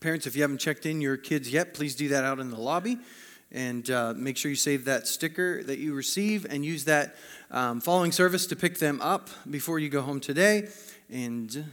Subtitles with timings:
[0.00, 2.58] parents, if you haven't checked in your kids yet, please do that out in the
[2.58, 2.98] lobby.
[3.52, 7.16] And uh, make sure you save that sticker that you receive and use that
[7.50, 10.68] um, following service to pick them up before you go home today.
[11.10, 11.64] And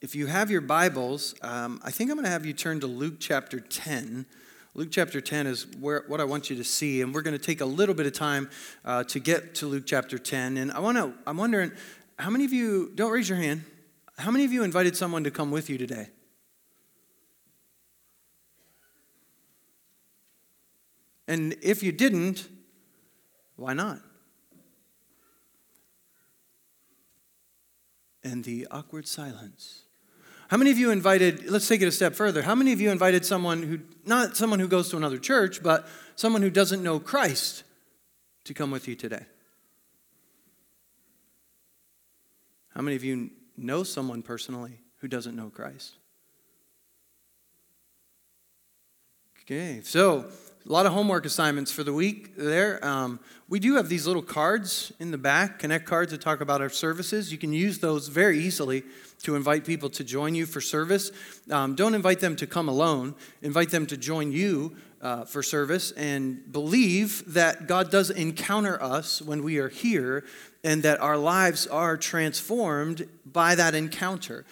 [0.00, 2.86] if you have your Bibles, um, I think I'm going to have you turn to
[2.86, 4.26] Luke chapter 10.
[4.74, 7.44] Luke chapter 10 is where, what I want you to see, and we're going to
[7.44, 8.48] take a little bit of time
[8.84, 10.56] uh, to get to Luke chapter 10.
[10.56, 11.72] And I want to, I'm wondering,
[12.18, 13.64] how many of you, don't raise your hand,
[14.18, 16.08] how many of you invited someone to come with you today?
[21.28, 22.48] And if you didn't,
[23.56, 24.00] why not?
[28.24, 29.82] And the awkward silence.
[30.48, 32.42] How many of you invited, let's take it a step further.
[32.42, 35.88] How many of you invited someone who, not someone who goes to another church, but
[36.14, 37.64] someone who doesn't know Christ
[38.44, 39.24] to come with you today?
[42.74, 45.96] How many of you know someone personally who doesn't know Christ?
[49.42, 50.26] Okay, so
[50.68, 52.84] a lot of homework assignments for the week there.
[52.86, 53.18] Um,
[53.48, 56.68] we do have these little cards in the back, connect cards that talk about our
[56.68, 57.32] services.
[57.32, 58.84] You can use those very easily
[59.22, 61.10] to invite people to join you for service.
[61.50, 65.90] Um, don't invite them to come alone, invite them to join you uh, for service
[65.92, 70.24] and believe that God does encounter us when we are here
[70.62, 74.44] and that our lives are transformed by that encounter.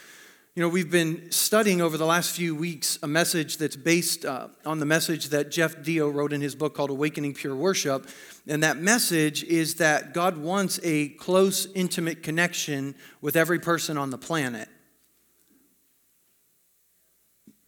[0.60, 4.48] You know, we've been studying over the last few weeks a message that's based uh,
[4.66, 8.06] on the message that Jeff Deyo wrote in his book called Awakening Pure Worship.
[8.46, 14.10] And that message is that God wants a close, intimate connection with every person on
[14.10, 14.68] the planet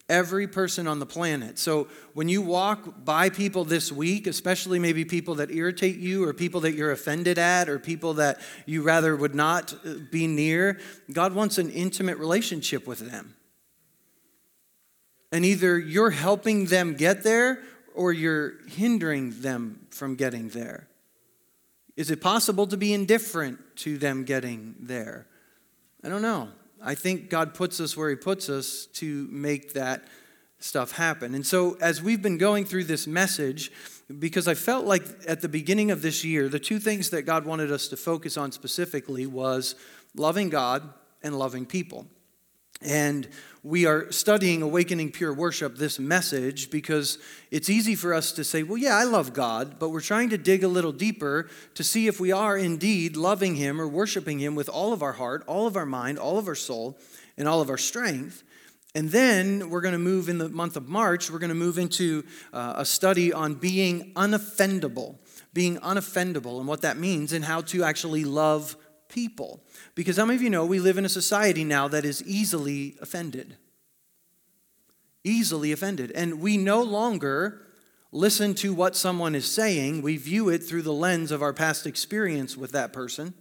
[0.08, 1.58] every person on the planet.
[1.58, 6.34] So when you walk by people this week, especially maybe people that irritate you or
[6.34, 10.78] people that you're offended at or people that you rather would not uh, be near,
[11.12, 13.34] God wants an intimate relationship with them.
[15.30, 17.62] And either you're helping them get there
[17.94, 20.88] or you're hindering them from getting there.
[21.96, 25.26] Is it possible to be indifferent to them getting there?
[26.04, 26.48] I don't know.
[26.84, 30.04] I think God puts us where He puts us to make that
[30.58, 31.34] stuff happen.
[31.34, 33.70] And so, as we've been going through this message,
[34.18, 37.44] because I felt like at the beginning of this year, the two things that God
[37.44, 39.74] wanted us to focus on specifically was
[40.14, 40.88] loving God
[41.22, 42.06] and loving people.
[42.84, 43.28] And
[43.62, 47.18] we are studying Awakening Pure Worship, this message, because
[47.52, 50.38] it's easy for us to say, well, yeah, I love God, but we're trying to
[50.38, 54.56] dig a little deeper to see if we are indeed loving Him or worshiping Him
[54.56, 56.98] with all of our heart, all of our mind, all of our soul,
[57.38, 58.42] and all of our strength.
[58.96, 61.78] And then we're going to move in the month of March, we're going to move
[61.78, 65.18] into uh, a study on being unoffendable,
[65.54, 68.76] being unoffendable, and what that means, and how to actually love
[69.12, 69.62] people.
[69.94, 72.96] Because how many of you know we live in a society now that is easily
[73.00, 73.56] offended?
[75.22, 76.10] Easily offended.
[76.12, 77.62] And we no longer
[78.10, 81.86] listen to what someone is saying, we view it through the lens of our past
[81.86, 83.34] experience with that person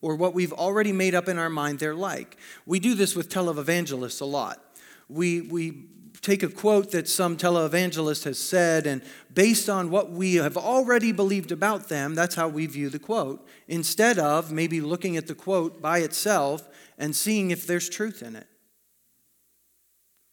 [0.00, 2.36] or what we've already made up in our mind they're like.
[2.66, 4.64] We do this with televangelists a lot.
[5.08, 5.86] We, we
[6.20, 9.02] take a quote that some televangelist has said, and
[9.32, 13.46] based on what we have already believed about them, that's how we view the quote,
[13.66, 16.68] instead of maybe looking at the quote by itself
[16.98, 18.46] and seeing if there's truth in it.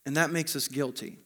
[0.05, 1.19] And that makes us guilty.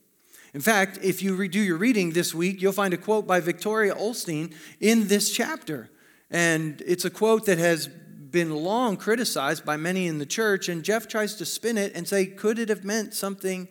[0.53, 3.93] In fact, if you redo your reading this week, you'll find a quote by Victoria
[3.93, 5.89] Osteen in this chapter.
[6.31, 10.83] And it's a quote that has been long criticized by many in the church, and
[10.83, 13.67] Jeff tries to spin it and say, could it have meant something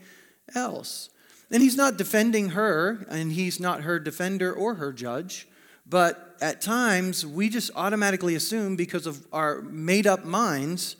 [0.54, 1.10] else.
[1.50, 5.48] And he's not defending her, and he's not her defender or her judge.
[5.88, 10.96] But at times, we just automatically assume because of our made up minds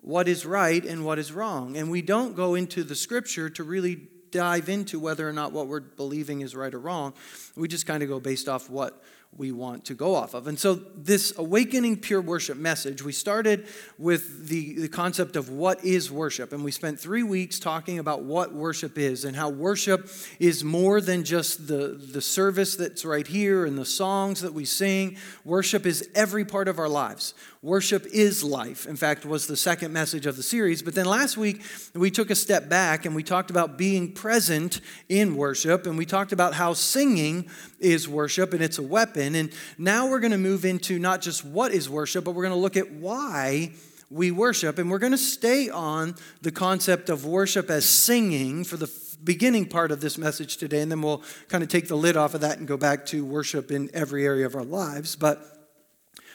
[0.00, 1.76] what is right and what is wrong.
[1.76, 5.68] And we don't go into the scripture to really dive into whether or not what
[5.68, 7.14] we're believing is right or wrong.
[7.54, 9.00] We just kind of go based off what
[9.36, 10.46] we want to go off of.
[10.46, 13.66] And so, this awakening pure worship message, we started
[13.98, 16.52] with the, the concept of what is worship.
[16.52, 21.00] And we spent three weeks talking about what worship is and how worship is more
[21.00, 25.16] than just the, the service that's right here and the songs that we sing.
[25.44, 27.32] Worship is every part of our lives.
[27.64, 30.82] Worship is life, in fact, was the second message of the series.
[30.82, 31.62] But then last week,
[31.94, 35.86] we took a step back and we talked about being present in worship.
[35.86, 37.48] And we talked about how singing
[37.78, 39.36] is worship and it's a weapon.
[39.36, 42.54] And now we're going to move into not just what is worship, but we're going
[42.54, 43.70] to look at why
[44.10, 44.78] we worship.
[44.78, 48.92] And we're going to stay on the concept of worship as singing for the
[49.22, 50.80] beginning part of this message today.
[50.80, 53.24] And then we'll kind of take the lid off of that and go back to
[53.24, 55.14] worship in every area of our lives.
[55.14, 55.61] But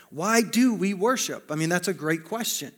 [0.09, 1.51] why do we worship?
[1.51, 2.71] I mean, that's a great question.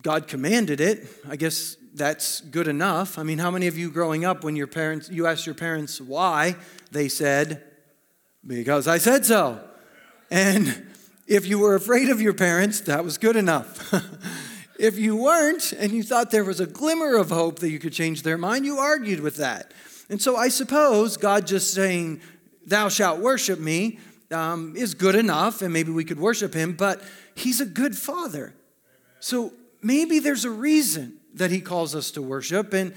[0.00, 1.06] God commanded it.
[1.28, 3.18] I guess that's good enough.
[3.18, 6.00] I mean, how many of you growing up, when your parents, you asked your parents
[6.00, 6.56] why,
[6.90, 7.62] they said,
[8.46, 9.60] because I said so.
[10.30, 10.86] And
[11.26, 13.94] if you were afraid of your parents, that was good enough.
[14.78, 17.92] if you weren't, and you thought there was a glimmer of hope that you could
[17.92, 19.72] change their mind, you argued with that.
[20.08, 22.20] And so I suppose God just saying,
[22.66, 23.98] Thou shalt worship me,
[24.30, 27.02] um, is good enough, and maybe we could worship him, but
[27.34, 28.54] he's a good father.
[29.20, 32.94] So maybe there's a reason that he calls us to worship, and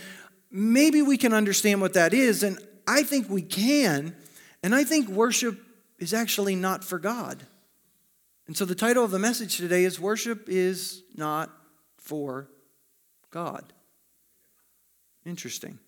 [0.52, 4.16] maybe we can understand what that is, and I think we can,
[4.64, 5.60] and I think worship
[6.00, 7.46] is actually not for God.
[8.48, 11.50] And so the title of the message today is Worship is Not
[11.98, 12.48] for
[13.32, 13.74] God.
[15.26, 15.80] Interesting.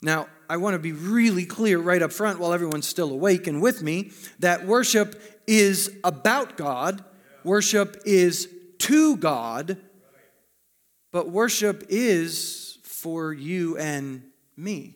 [0.00, 3.60] Now, I want to be really clear right up front while everyone's still awake and
[3.60, 7.04] with me that worship is about God,
[7.44, 8.48] worship is
[8.78, 9.78] to God,
[11.10, 14.22] but worship is for you and
[14.56, 14.94] me.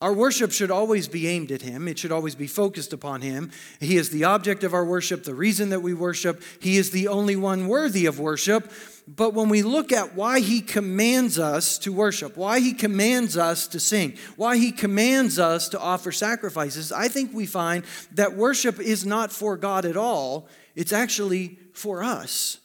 [0.00, 1.88] Our worship should always be aimed at Him.
[1.88, 3.50] It should always be focused upon Him.
[3.80, 6.42] He is the object of our worship, the reason that we worship.
[6.60, 8.70] He is the only one worthy of worship.
[9.16, 13.66] But when we look at why He commands us to worship, why He commands us
[13.68, 18.78] to sing, why He commands us to offer sacrifices, I think we find that worship
[18.78, 20.46] is not for God at all.
[20.74, 22.58] It's actually for us.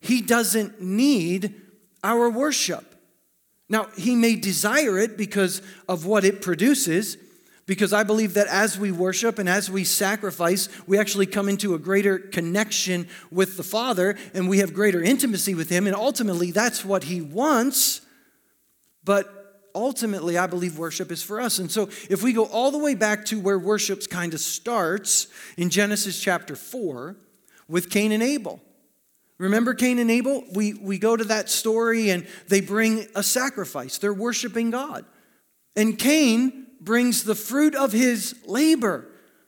[0.00, 1.54] He doesn't need
[2.04, 2.94] our worship.
[3.70, 7.16] Now, he may desire it because of what it produces,
[7.72, 11.74] because I believe that as we worship and as we sacrifice, we actually come into
[11.74, 16.50] a greater connection with the Father and we have greater intimacy with Him, and ultimately
[16.50, 18.02] that's what He wants.
[19.04, 21.58] But ultimately, I believe worship is for us.
[21.58, 25.28] And so, if we go all the way back to where worship kind of starts
[25.56, 27.16] in Genesis chapter 4
[27.68, 28.60] with Cain and Abel.
[29.38, 30.44] Remember Cain and Abel?
[30.54, 33.96] We, we go to that story and they bring a sacrifice.
[33.96, 35.06] They're worshiping God.
[35.74, 39.06] And Cain brings the fruit of his labor.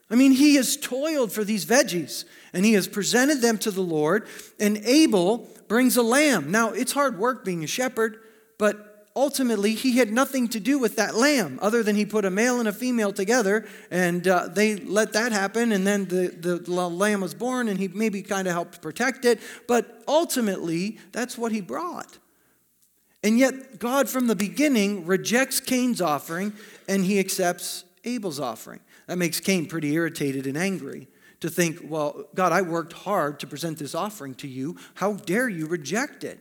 [0.09, 3.81] I mean, he has toiled for these veggies and he has presented them to the
[3.81, 4.27] Lord.
[4.59, 6.51] And Abel brings a lamb.
[6.51, 8.19] Now, it's hard work being a shepherd,
[8.59, 12.29] but ultimately, he had nothing to do with that lamb other than he put a
[12.29, 15.71] male and a female together and uh, they let that happen.
[15.71, 19.39] And then the, the lamb was born and he maybe kind of helped protect it.
[19.67, 22.19] But ultimately, that's what he brought.
[23.25, 26.53] And yet, God from the beginning rejects Cain's offering
[26.87, 28.81] and he accepts Abel's offering.
[29.07, 31.07] That makes Cain pretty irritated and angry
[31.39, 34.77] to think, well, God, I worked hard to present this offering to you.
[34.93, 36.37] How dare you reject it?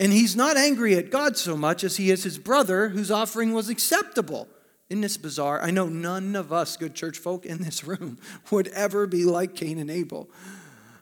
[0.00, 3.52] And he's not angry at God so much as he is his brother whose offering
[3.52, 4.48] was acceptable.
[4.88, 5.60] Isn't this bizarre?
[5.60, 8.16] I know none of us, good church folk in this room,
[8.50, 10.30] would ever be like Cain and Abel.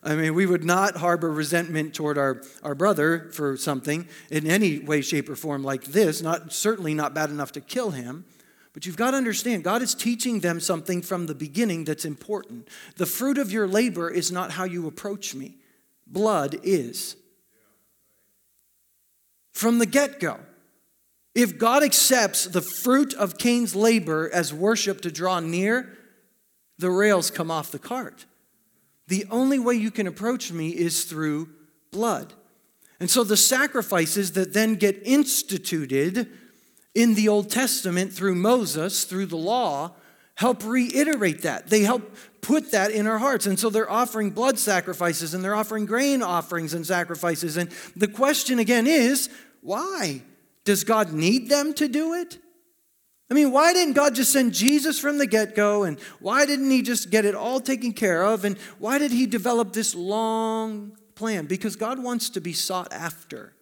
[0.09, 4.79] I mean, we would not harbor resentment toward our, our brother for something in any
[4.79, 8.25] way, shape, or form like this, not, certainly not bad enough to kill him.
[8.73, 12.69] But you've got to understand, God is teaching them something from the beginning that's important.
[12.97, 15.57] The fruit of your labor is not how you approach me,
[16.07, 17.15] blood is
[19.53, 20.41] from the get go.
[21.35, 25.99] If God accepts the fruit of Cain's labor as worship to draw near,
[26.79, 28.25] the rails come off the cart.
[29.09, 31.49] The only way you can approach me is through
[31.91, 32.35] blood.
[33.01, 36.29] And so the sacrifices that then get instituted
[36.95, 39.93] in the Old Testament through Moses, through the law,
[40.35, 41.69] help reiterate that.
[41.69, 43.47] They help put that in our hearts.
[43.47, 47.57] And so they're offering blood sacrifices and they're offering grain offerings and sacrifices.
[47.57, 49.31] And the question again is
[49.63, 50.23] why?
[50.65, 52.39] Does God need them to do it?
[53.31, 55.85] I mean, why didn't God just send Jesus from the get go?
[55.85, 58.45] And why didn't He just get it all taken care of?
[58.45, 61.47] And why did He develop this long plan?
[61.47, 63.53] Because God wants to be sought after.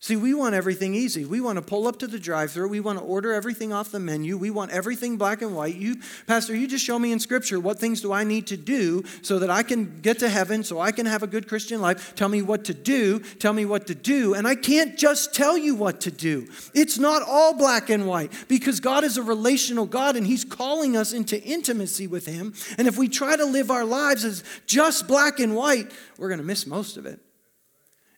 [0.00, 1.24] See, we want everything easy.
[1.24, 2.68] We want to pull up to the drive through.
[2.68, 4.36] We want to order everything off the menu.
[4.36, 5.74] We want everything black and white.
[5.74, 5.96] You,
[6.28, 9.40] Pastor, you just show me in Scripture what things do I need to do so
[9.40, 12.14] that I can get to heaven, so I can have a good Christian life.
[12.14, 13.18] Tell me what to do.
[13.18, 14.34] Tell me what to do.
[14.34, 16.46] And I can't just tell you what to do.
[16.74, 20.96] It's not all black and white because God is a relational God and He's calling
[20.96, 22.54] us into intimacy with Him.
[22.78, 26.38] And if we try to live our lives as just black and white, we're going
[26.38, 27.18] to miss most of it.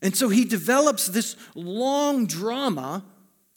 [0.03, 3.05] And so he develops this long drama,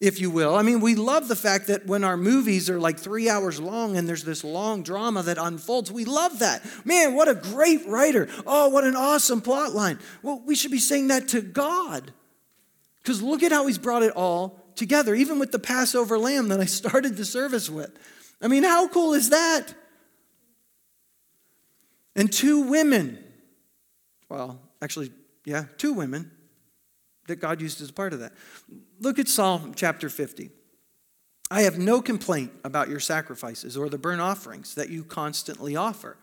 [0.02, 0.56] if you will.
[0.56, 3.96] I mean, we love the fact that when our movies are like three hours long
[3.96, 6.62] and there's this long drama that unfolds, we love that.
[6.86, 8.28] Man, what a great writer.
[8.46, 10.00] Oh, what an awesome plot line.
[10.22, 12.12] Well, we should be saying that to God.
[13.02, 16.60] Because look at how he's brought it all together, even with the Passover lamb that
[16.60, 17.92] I started the service with.
[18.42, 19.74] I mean, how cool is that?
[22.16, 23.24] And two women,
[24.30, 25.12] well, actually,
[25.46, 26.32] yeah, two women
[27.28, 28.34] that God used as part of that.
[29.00, 30.50] Look at Psalm chapter 50.
[31.52, 36.18] I have no complaint about your sacrifices or the burnt offerings that you constantly offer,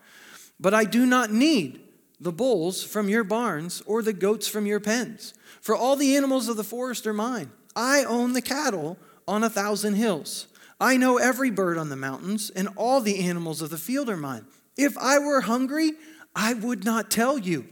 [0.59, 1.81] but I do not need
[2.19, 6.49] the bulls from your barns or the goats from your pens, for all the animals
[6.49, 7.51] of the forest are mine.
[7.75, 10.47] I own the cattle on a thousand hills.
[10.79, 14.17] I know every bird on the mountains, and all the animals of the field are
[14.17, 14.45] mine.
[14.77, 15.93] If I were hungry,
[16.35, 17.67] I would not tell you.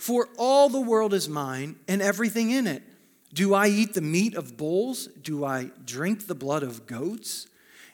[0.00, 2.82] For all the world is mine, and everything in it.
[3.34, 5.08] Do I eat the meat of bulls?
[5.08, 7.46] Do I drink the blood of goats?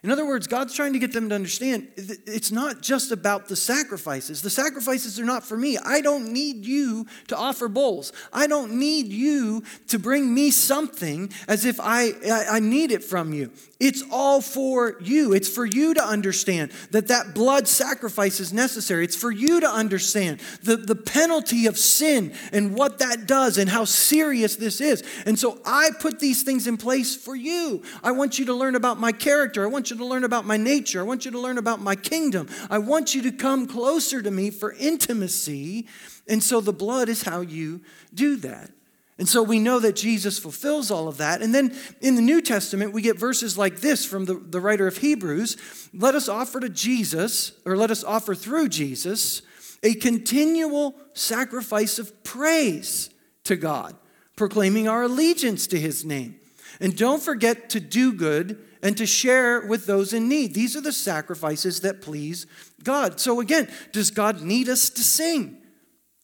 [0.06, 3.56] In other words, God's trying to get them to understand it's not just about the
[3.56, 4.40] sacrifices.
[4.40, 5.78] The sacrifices are not for me.
[5.78, 8.12] I don't need you to offer bulls.
[8.32, 13.02] I don't need you to bring me something as if I, I, I need it
[13.02, 13.50] from you.
[13.80, 15.32] It's all for you.
[15.32, 19.02] It's for you to understand that that blood sacrifice is necessary.
[19.02, 23.68] It's for you to understand the, the penalty of sin and what that does and
[23.68, 25.02] how serious this is.
[25.26, 27.82] And so I put these things in place for you.
[28.04, 29.64] I want you to learn about my character.
[29.64, 31.00] I want you to learn about my nature.
[31.00, 32.48] I want you to learn about my kingdom.
[32.70, 35.86] I want you to come closer to me for intimacy.
[36.28, 37.82] And so the blood is how you
[38.14, 38.70] do that.
[39.18, 41.40] And so we know that Jesus fulfills all of that.
[41.40, 44.86] And then in the New Testament, we get verses like this from the, the writer
[44.86, 45.56] of Hebrews
[45.94, 49.40] Let us offer to Jesus, or let us offer through Jesus,
[49.82, 53.08] a continual sacrifice of praise
[53.44, 53.96] to God,
[54.36, 56.38] proclaiming our allegiance to his name.
[56.78, 60.54] And don't forget to do good and to share with those in need.
[60.54, 62.46] These are the sacrifices that please
[62.82, 63.20] God.
[63.20, 65.58] So again, does God need us to sing?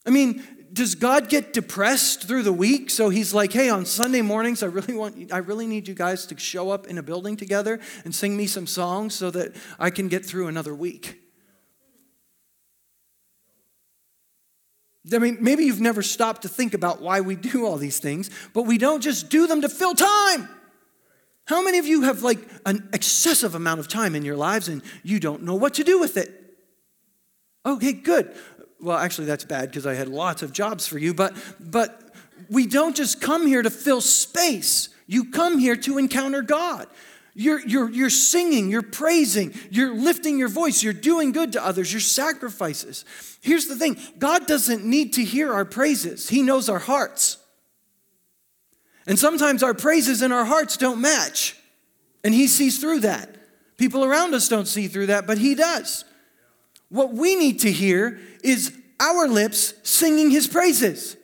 [0.05, 0.43] I mean,
[0.73, 2.89] does God get depressed through the week?
[2.89, 6.25] So he's like, hey, on Sunday mornings, I really want, I really need you guys
[6.27, 9.91] to show up in a building together and sing me some songs so that I
[9.91, 11.19] can get through another week.
[15.11, 18.29] I mean, maybe you've never stopped to think about why we do all these things,
[18.53, 20.49] but we don't just do them to fill time.
[21.45, 24.81] How many of you have like an excessive amount of time in your lives and
[25.03, 26.39] you don't know what to do with it?
[27.65, 28.33] Okay, good
[28.83, 32.13] well, actually, that's bad because I had lots of jobs for you, but, but
[32.49, 34.89] we don't just come here to fill space.
[35.07, 36.87] You come here to encounter God.
[37.33, 41.91] You're, you're, you're singing, you're praising, you're lifting your voice, you're doing good to others,
[41.91, 43.05] your sacrifices.
[43.41, 47.37] Here's the thing God doesn't need to hear our praises, He knows our hearts.
[49.05, 51.57] And sometimes our praises and our hearts don't match,
[52.23, 53.35] and He sees through that.
[53.77, 56.05] People around us don't see through that, but He does.
[56.89, 61.17] What we need to hear is our lips singing his praises.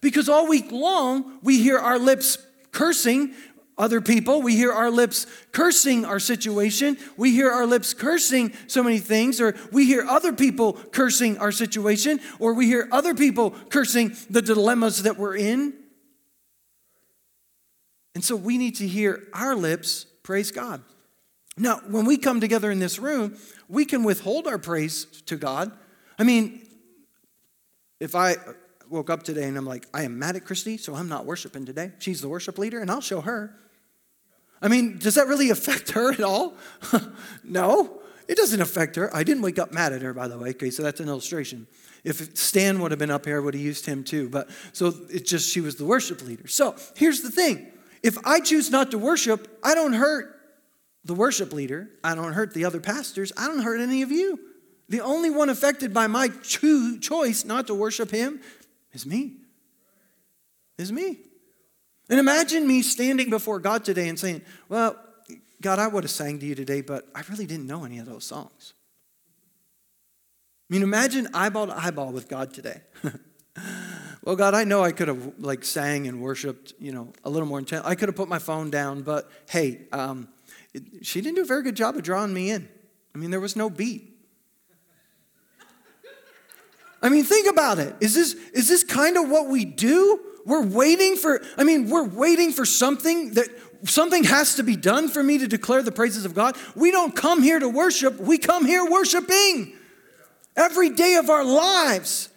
[0.00, 2.38] Because all week long, we hear our lips
[2.72, 3.34] cursing
[3.76, 4.40] other people.
[4.40, 6.96] We hear our lips cursing our situation.
[7.16, 11.52] We hear our lips cursing so many things, or we hear other people cursing our
[11.52, 15.72] situation, or we hear other people cursing the dilemmas that we're in.
[18.14, 20.82] And so we need to hear our lips praise God.
[21.56, 23.36] Now, when we come together in this room,
[23.68, 25.70] we can withhold our praise to God.
[26.18, 26.66] I mean,
[28.00, 28.36] if I
[28.88, 31.64] woke up today and I'm like, I am mad at Christy, so I'm not worshiping
[31.64, 31.92] today.
[31.98, 33.54] She's the worship leader, and I'll show her.
[34.60, 36.54] I mean, does that really affect her at all?
[37.44, 39.14] no, it doesn't affect her.
[39.14, 40.50] I didn't wake up mad at her, by the way.
[40.50, 41.66] Okay, so that's an illustration.
[42.02, 44.28] If Stan would have been up here, I would have used him too.
[44.28, 46.46] But so it's just she was the worship leader.
[46.46, 47.70] So here's the thing
[48.04, 50.38] if I choose not to worship, I don't hurt
[51.06, 51.88] the worship leader.
[52.04, 53.32] I don't hurt the other pastors.
[53.34, 54.38] I don't hurt any of you.
[54.90, 58.42] The only one affected by my cho- choice not to worship him
[58.92, 59.38] is me.
[60.76, 61.16] Is me.
[62.10, 64.96] And imagine me standing before God today and saying, Well,
[65.62, 68.04] God, I would have sang to you today, but I really didn't know any of
[68.04, 68.74] those songs.
[70.68, 72.82] I mean, imagine eyeball to eyeball with God today.
[74.24, 77.46] well, God, I know I could have like sang and worshiped, you know, a little
[77.46, 77.84] more intense.
[77.84, 80.28] I could have put my phone down, but hey, um,
[81.02, 82.66] she didn't do a very good job of drawing me in.
[83.14, 84.12] I mean, there was no beat.
[87.02, 87.94] I mean, think about it.
[88.00, 90.18] Is this, is this kind of what we do?
[90.46, 93.48] We're waiting for, I mean, we're waiting for something that
[93.84, 96.56] something has to be done for me to declare the praises of God.
[96.74, 99.74] We don't come here to worship, we come here worshiping
[100.56, 102.30] every day of our lives.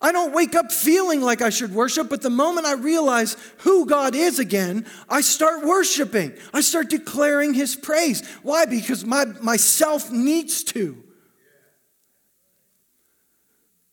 [0.00, 3.84] I don't wake up feeling like I should worship, but the moment I realize who
[3.84, 6.34] God is again, I start worshiping.
[6.54, 8.26] I start declaring His praise.
[8.42, 8.64] Why?
[8.64, 11.02] Because my, myself needs to.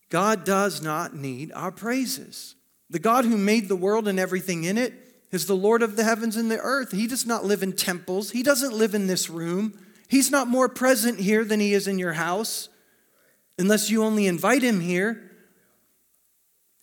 [0.09, 2.55] God does not need our praises.
[2.91, 4.93] The God who made the world and everything in it
[5.31, 6.91] is the Lord of the heavens and the earth.
[6.91, 9.79] He does not live in temples, He doesn't live in this room.
[10.07, 12.69] He's not more present here than He is in your house,
[13.57, 15.24] unless you only invite Him here.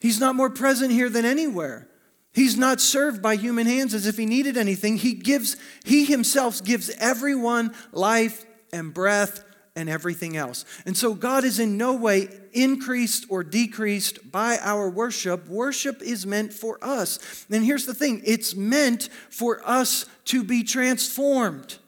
[0.02, 1.86] He's not more present here than anywhere.
[2.32, 4.96] He's not served by human hands as if he needed anything.
[4.96, 9.44] He gives he himself gives everyone life and breath
[9.76, 10.64] and everything else.
[10.86, 15.46] And so God is in no way increased or decreased by our worship.
[15.46, 17.46] Worship is meant for us.
[17.48, 21.78] And here's the thing it's meant for us to be transformed.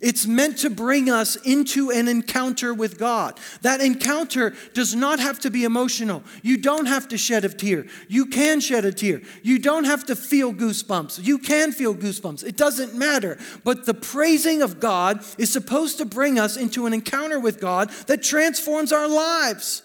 [0.00, 3.38] It's meant to bring us into an encounter with God.
[3.60, 6.22] That encounter does not have to be emotional.
[6.42, 7.86] You don't have to shed a tear.
[8.08, 9.20] You can shed a tear.
[9.42, 11.24] You don't have to feel goosebumps.
[11.24, 12.44] You can feel goosebumps.
[12.44, 13.38] It doesn't matter.
[13.62, 17.90] But the praising of God is supposed to bring us into an encounter with God
[18.06, 19.82] that transforms our lives.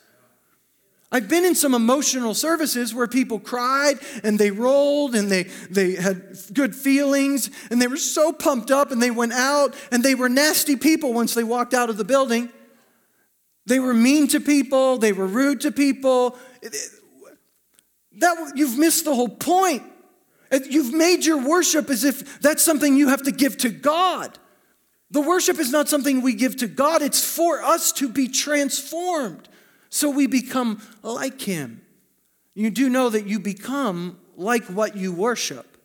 [1.12, 5.96] I've been in some emotional services where people cried and they rolled and they, they
[5.96, 10.16] had good feelings and they were so pumped up and they went out and they
[10.16, 12.50] were nasty people once they walked out of the building.
[13.68, 16.38] They were mean to people, they were rude to people.
[18.18, 19.84] That, you've missed the whole point.
[20.70, 24.38] You've made your worship as if that's something you have to give to God.
[25.12, 29.50] The worship is not something we give to God, it's for us to be transformed
[29.90, 31.82] so we become like him.
[32.54, 35.76] You do know that you become like what you worship.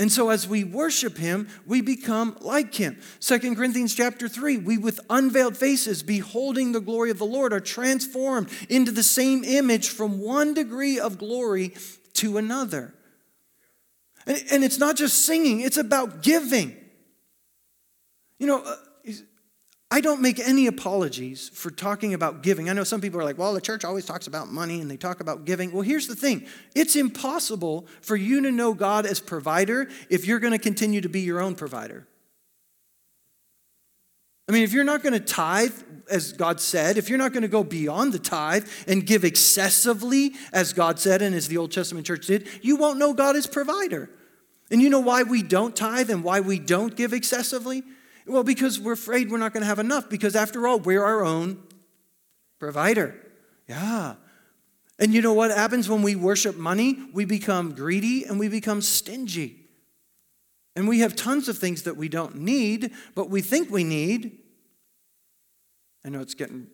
[0.00, 3.00] And so as we worship him, we become like him.
[3.18, 7.60] Second Corinthians chapter 3, we with unveiled faces beholding the glory of the Lord are
[7.60, 11.74] transformed into the same image from one degree of glory
[12.14, 12.94] to another.
[14.24, 16.76] And, and it's not just singing, it's about giving.
[18.38, 18.76] You know, uh,
[19.90, 22.68] I don't make any apologies for talking about giving.
[22.68, 24.98] I know some people are like, well, the church always talks about money and they
[24.98, 25.72] talk about giving.
[25.72, 30.40] Well, here's the thing it's impossible for you to know God as provider if you're
[30.40, 32.06] going to continue to be your own provider.
[34.46, 35.74] I mean, if you're not going to tithe,
[36.10, 40.32] as God said, if you're not going to go beyond the tithe and give excessively,
[40.52, 43.46] as God said and as the Old Testament church did, you won't know God as
[43.46, 44.10] provider.
[44.70, 47.82] And you know why we don't tithe and why we don't give excessively?
[48.28, 51.24] Well, because we're afraid we're not going to have enough, because after all, we're our
[51.24, 51.62] own
[52.58, 53.14] provider.
[53.66, 54.14] Yeah.
[54.98, 56.98] And you know what happens when we worship money?
[57.12, 59.56] We become greedy and we become stingy.
[60.74, 64.38] And we have tons of things that we don't need, but we think we need.
[66.04, 66.68] I know it's getting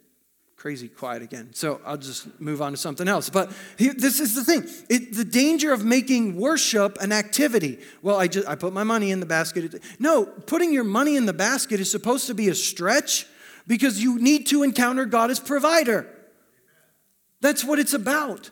[0.65, 1.51] crazy quiet again.
[1.53, 3.29] So I'll just move on to something else.
[3.29, 7.81] But this is the thing it, the danger of making worship an activity.
[8.01, 9.83] Well, I, just, I put my money in the basket.
[9.99, 13.27] No, putting your money in the basket is supposed to be a stretch
[13.67, 16.09] because you need to encounter God as provider.
[17.43, 18.49] That's what it's about.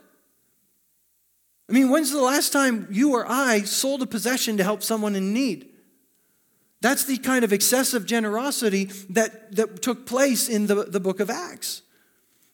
[1.70, 5.16] I mean, when's the last time you or I sold a possession to help someone
[5.16, 5.70] in need?
[6.83, 11.31] That's the kind of excessive generosity that, that took place in the, the book of
[11.31, 11.81] Acts.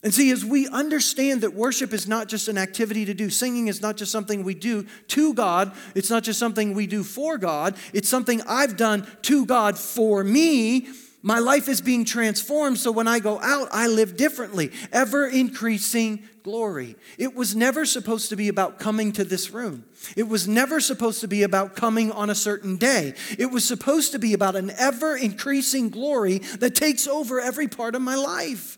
[0.02, 3.66] And see, as we understand that worship is not just an activity to do, singing
[3.66, 7.36] is not just something we do to God, it's not just something we do for
[7.36, 10.86] God, it's something I've done to God for me.
[11.20, 16.22] My life is being transformed, so when I go out, I live differently, ever increasing
[16.44, 16.94] glory.
[17.18, 19.84] It was never supposed to be about coming to this room.
[20.16, 23.14] It was never supposed to be about coming on a certain day.
[23.36, 27.96] It was supposed to be about an ever increasing glory that takes over every part
[27.96, 28.77] of my life.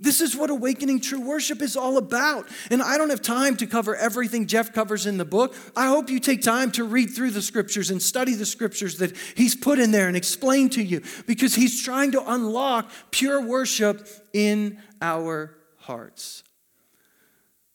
[0.00, 2.48] This is what awakening true worship is all about.
[2.70, 5.54] And I don't have time to cover everything Jeff covers in the book.
[5.76, 9.16] I hope you take time to read through the scriptures and study the scriptures that
[9.36, 14.08] he's put in there and explain to you because he's trying to unlock pure worship
[14.32, 16.42] in our hearts.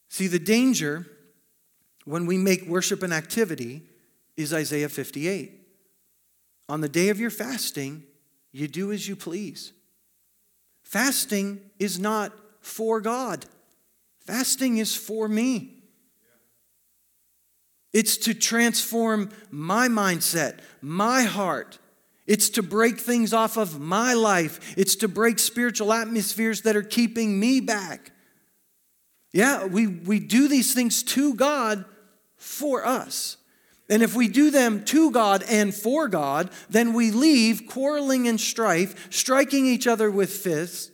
[0.09, 1.07] See, the danger
[2.03, 3.83] when we make worship an activity
[4.35, 5.53] is Isaiah 58.
[6.67, 8.03] On the day of your fasting,
[8.51, 9.73] you do as you please.
[10.83, 13.45] Fasting is not for God,
[14.25, 15.75] fasting is for me.
[17.91, 21.79] It's to transform my mindset, my heart.
[22.27, 24.75] It's to break things off of my life.
[24.77, 28.11] It's to break spiritual atmospheres that are keeping me back.
[29.31, 31.85] Yeah, we, we do these things to God
[32.35, 33.37] for us.
[33.89, 38.39] And if we do them to God and for God, then we leave quarreling and
[38.39, 40.91] strife, striking each other with fists.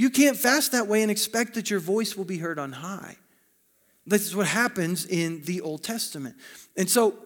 [0.00, 3.18] You can't fast that way and expect that your voice will be heard on high.
[4.06, 6.36] This is what happens in the Old Testament.
[6.74, 7.18] And so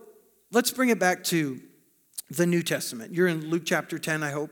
[0.51, 1.61] let's bring it back to
[2.31, 3.15] the New Testament.
[3.15, 4.51] You're in Luke chapter 10, I hope.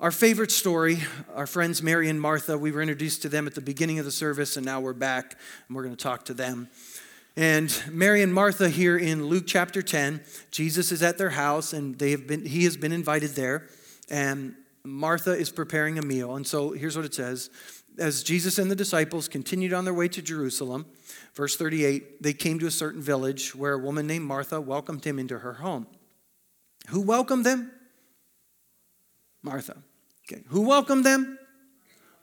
[0.00, 0.98] Our favorite story,
[1.36, 4.10] our friends Mary and Martha, we were introduced to them at the beginning of the
[4.10, 5.36] service, and now we're back
[5.68, 6.68] and we're going to talk to them.
[7.36, 11.96] And Mary and Martha here in Luke chapter 10, Jesus is at their house and
[11.96, 13.68] they have been, he has been invited there.
[14.10, 14.56] And
[14.88, 16.36] Martha is preparing a meal.
[16.36, 17.50] And so here's what it says
[17.98, 20.86] as Jesus and the disciples continued on their way to Jerusalem,
[21.34, 25.18] verse 38, they came to a certain village where a woman named Martha welcomed him
[25.18, 25.86] into her home.
[26.88, 27.72] Who welcomed them?
[29.42, 29.78] Martha.
[30.30, 30.42] Okay.
[30.48, 31.38] Who welcomed them?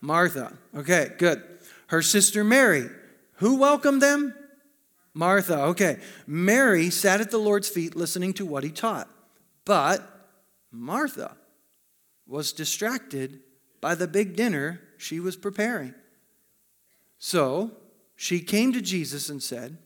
[0.00, 0.56] Martha.
[0.74, 1.42] Okay, good.
[1.88, 2.88] Her sister Mary.
[3.34, 4.34] Who welcomed them?
[5.14, 5.60] Martha.
[5.64, 5.98] Okay.
[6.26, 9.08] Mary sat at the Lord's feet listening to what he taught.
[9.64, 10.02] But
[10.70, 11.36] Martha
[12.26, 13.40] was distracted
[13.80, 15.94] by the big dinner she was preparing.
[17.18, 17.72] So
[18.16, 19.78] she came to Jesus and said,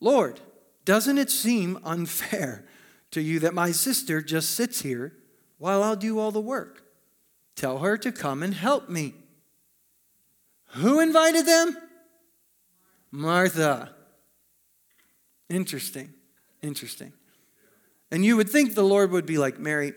[0.00, 0.40] Lord,
[0.84, 2.66] doesn't it seem unfair
[3.10, 5.14] to you that my sister just sits here
[5.58, 6.82] while I'll do all the work?
[7.56, 9.14] Tell her to come and help me.
[10.74, 11.76] Who invited them?
[13.10, 13.94] Martha.
[15.48, 16.12] Interesting.
[16.62, 17.12] Interesting.
[18.10, 19.94] And you would think the Lord would be like, Mary,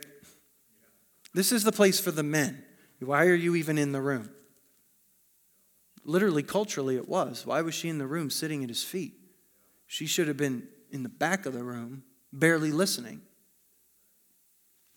[1.38, 2.63] this is the place for the men.
[3.00, 4.32] Why are you even in the room?
[6.04, 7.45] Literally, culturally, it was.
[7.45, 9.13] Why was she in the room sitting at his feet?
[9.86, 12.02] She should have been in the back of the room,
[12.34, 13.21] barely listening.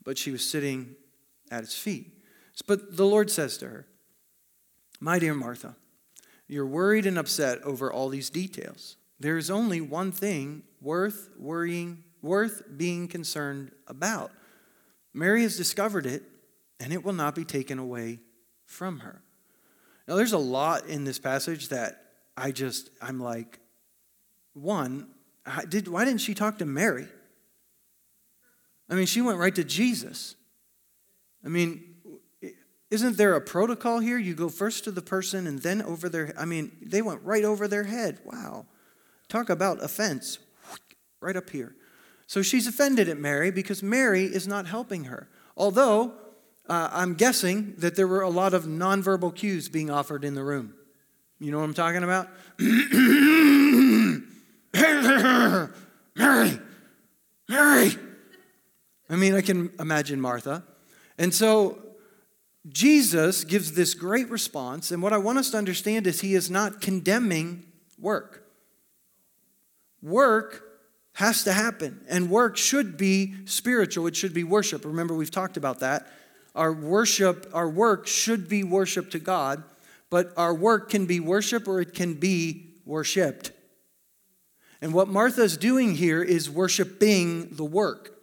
[0.03, 0.97] But she was sitting
[1.51, 2.11] at his feet.
[2.67, 3.87] But the Lord says to her,
[4.99, 5.77] My dear Martha,
[6.49, 8.97] you're worried and upset over all these details.
[9.19, 14.31] There is only one thing worth worrying, worth being concerned about.
[15.13, 16.23] Mary has discovered it,
[16.81, 18.19] and it will not be taken away
[18.65, 19.23] from her.
[20.09, 22.03] Now, there's a lot in this passage that
[22.37, 23.61] I just, I'm like,
[24.55, 25.09] one,
[25.69, 27.07] did, why didn't she talk to Mary?
[28.89, 30.35] I mean, she went right to Jesus.
[31.45, 31.95] I mean,
[32.91, 34.19] isn't there a protocol here?
[34.19, 37.45] You go first to the person and then over their I mean, they went right
[37.45, 38.19] over their head.
[38.25, 38.67] Wow.
[39.29, 40.39] Talk about offense.
[41.21, 41.77] Right up here.
[42.27, 45.29] So she's offended at Mary because Mary is not helping her.
[45.57, 46.15] Although
[46.71, 50.45] uh, I'm guessing that there were a lot of nonverbal cues being offered in the
[50.45, 50.73] room.
[51.41, 52.29] You know what I'm talking about?
[56.17, 56.61] Mary,
[57.49, 57.97] Mary.
[59.09, 60.63] I mean, I can imagine Martha.
[61.19, 61.79] And so
[62.69, 66.53] Jesus gives this great response, and what I want us to understand is he is
[66.53, 67.65] not condemning
[67.99, 68.45] work.
[70.01, 70.63] Work
[71.15, 74.85] has to happen, and work should be spiritual, it should be worship.
[74.85, 76.07] Remember, we've talked about that.
[76.55, 79.63] Our worship, our work should be worship to God,
[80.11, 83.53] but our work can be worship or it can be worshiped.
[84.83, 88.17] And what Martha's doing here is worshiping the work.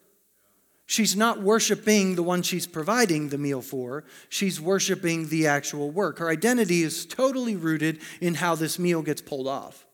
[0.86, 6.20] She's not worshiping the one she's providing the meal for, she's worshiping the actual work.
[6.20, 9.87] Her identity is totally rooted in how this meal gets pulled off.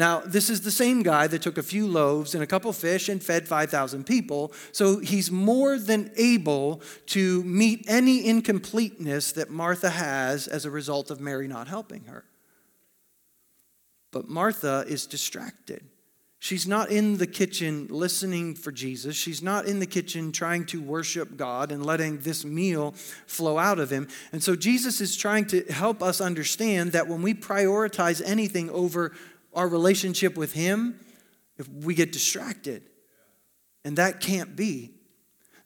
[0.00, 3.10] Now, this is the same guy that took a few loaves and a couple fish
[3.10, 9.90] and fed 5,000 people, so he's more than able to meet any incompleteness that Martha
[9.90, 12.24] has as a result of Mary not helping her.
[14.10, 15.84] But Martha is distracted.
[16.38, 19.14] She's not in the kitchen listening for Jesus.
[19.14, 22.92] She's not in the kitchen trying to worship God and letting this meal
[23.26, 24.08] flow out of him.
[24.32, 29.12] And so Jesus is trying to help us understand that when we prioritize anything over
[29.54, 30.98] our relationship with him,
[31.58, 32.82] if we get distracted.
[33.84, 34.92] And that can't be.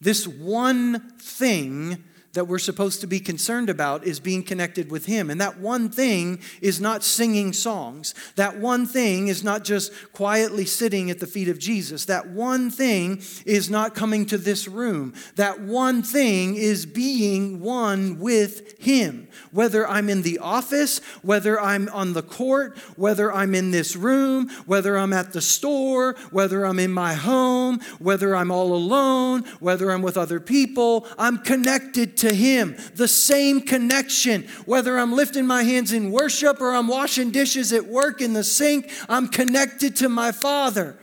[0.01, 5.31] This one thing that we're supposed to be concerned about is being connected with Him.
[5.31, 8.15] And that one thing is not singing songs.
[8.37, 12.05] That one thing is not just quietly sitting at the feet of Jesus.
[12.05, 15.15] That one thing is not coming to this room.
[15.37, 19.29] That one thing is being one with Him.
[19.53, 24.49] Whether I'm in the office, whether I'm on the court, whether I'm in this room,
[24.67, 29.91] whether I'm at the store, whether I'm in my home, whether I'm all alone, whether
[29.91, 32.77] I'm with other people, I'm connected to to Him.
[32.95, 34.49] The same connection.
[34.67, 38.45] Whether I'm lifting my hands in worship or I'm washing dishes at work in the
[38.45, 40.97] sink, I'm connected to my Father.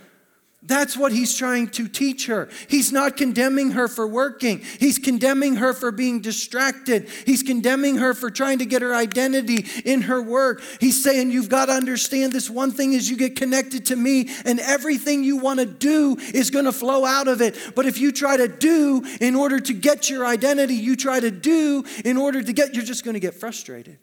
[0.63, 2.47] That's what he's trying to teach her.
[2.67, 4.60] He's not condemning her for working.
[4.60, 7.10] He's condemning her for being distracted.
[7.26, 10.62] He's condemning her for trying to get her identity in her work.
[10.80, 14.30] He's saying, You've got to understand this one thing is you get connected to me,
[14.45, 17.58] and everything you want to do is going to flow out of it.
[17.76, 21.32] But if you try to do in order to get your identity, you try to
[21.32, 23.97] do in order to get, you're just going to get frustrated.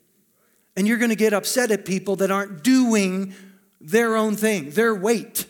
[0.77, 3.33] And you're going to get upset at people that aren't doing
[3.81, 5.47] their own thing, their weight.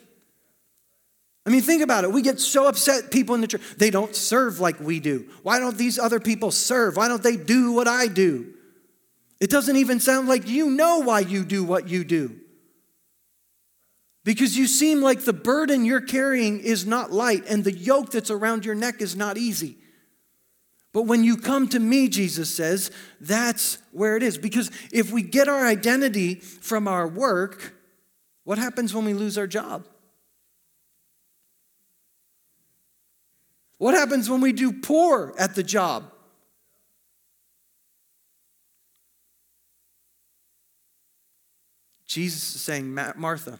[1.49, 2.11] I mean, think about it.
[2.11, 5.27] We get so upset, people in the church, they don't serve like we do.
[5.41, 6.95] Why don't these other people serve?
[6.95, 8.53] Why don't they do what I do?
[9.39, 12.35] It doesn't even sound like you know why you do what you do.
[14.23, 18.29] Because you seem like the burden you're carrying is not light and the yoke that's
[18.29, 19.75] around your neck is not easy.
[20.93, 24.37] But when you come to me, Jesus says, that's where it is.
[24.37, 27.73] Because if we get our identity from our work,
[28.43, 29.87] what happens when we lose our job?
[33.79, 36.11] What happens when we do poor at the job?
[42.05, 43.59] Jesus is saying, Martha,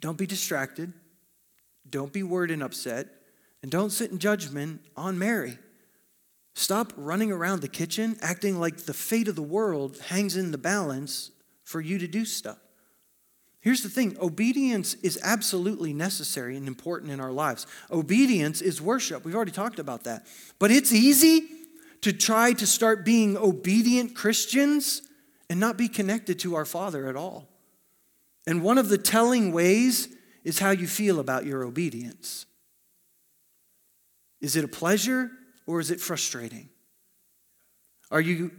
[0.00, 0.92] don't be distracted,
[1.88, 3.06] don't be worried and upset,
[3.62, 5.58] and don't sit in judgment on Mary.
[6.54, 10.58] Stop running around the kitchen acting like the fate of the world hangs in the
[10.58, 11.30] balance
[11.62, 12.58] for you to do stuff.
[13.62, 17.66] Here's the thing obedience is absolutely necessary and important in our lives.
[17.92, 19.24] Obedience is worship.
[19.24, 20.26] We've already talked about that.
[20.58, 21.46] But it's easy
[22.00, 25.02] to try to start being obedient Christians
[25.48, 27.48] and not be connected to our Father at all.
[28.48, 30.08] And one of the telling ways
[30.42, 32.46] is how you feel about your obedience.
[34.40, 35.30] Is it a pleasure
[35.68, 36.68] or is it frustrating?
[38.10, 38.50] Are you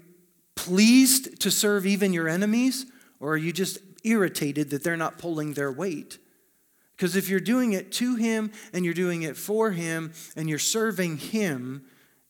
[0.56, 2.86] pleased to serve even your enemies
[3.20, 6.18] or are you just irritated that they're not pulling their weight.
[6.96, 10.60] Because if you're doing it to Him and you're doing it for Him and you're
[10.60, 11.84] serving Him,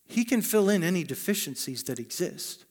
[0.05, 2.65] He can fill in any deficiencies that exist.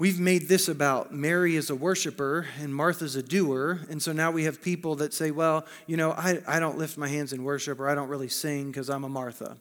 [0.00, 3.80] We've made this about Mary as a worshiper and Martha's a doer.
[3.90, 6.96] And so now we have people that say, well, you know, I, I don't lift
[6.96, 9.58] my hands in worship or I don't really sing because I'm a Martha.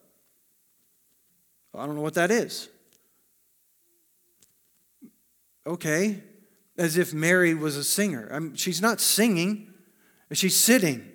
[1.74, 2.70] Well, I don't know what that is.
[5.70, 6.24] Okay,
[6.80, 8.28] as if Mary was a singer.
[8.34, 9.72] I mean, she's not singing,
[10.34, 11.08] she's sitting,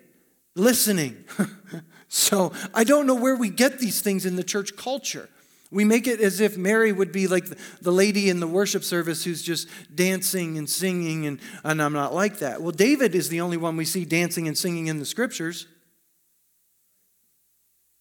[0.55, 1.25] listening.
[2.09, 5.29] so I don't know where we get these things in the church culture.
[5.73, 7.47] We make it as if Mary would be like
[7.81, 12.15] the lady in the worship service who's just dancing and singing, and, and I'm not
[12.15, 12.63] like that.
[12.63, 15.67] Well, David is the only one we see dancing and singing in the scriptures.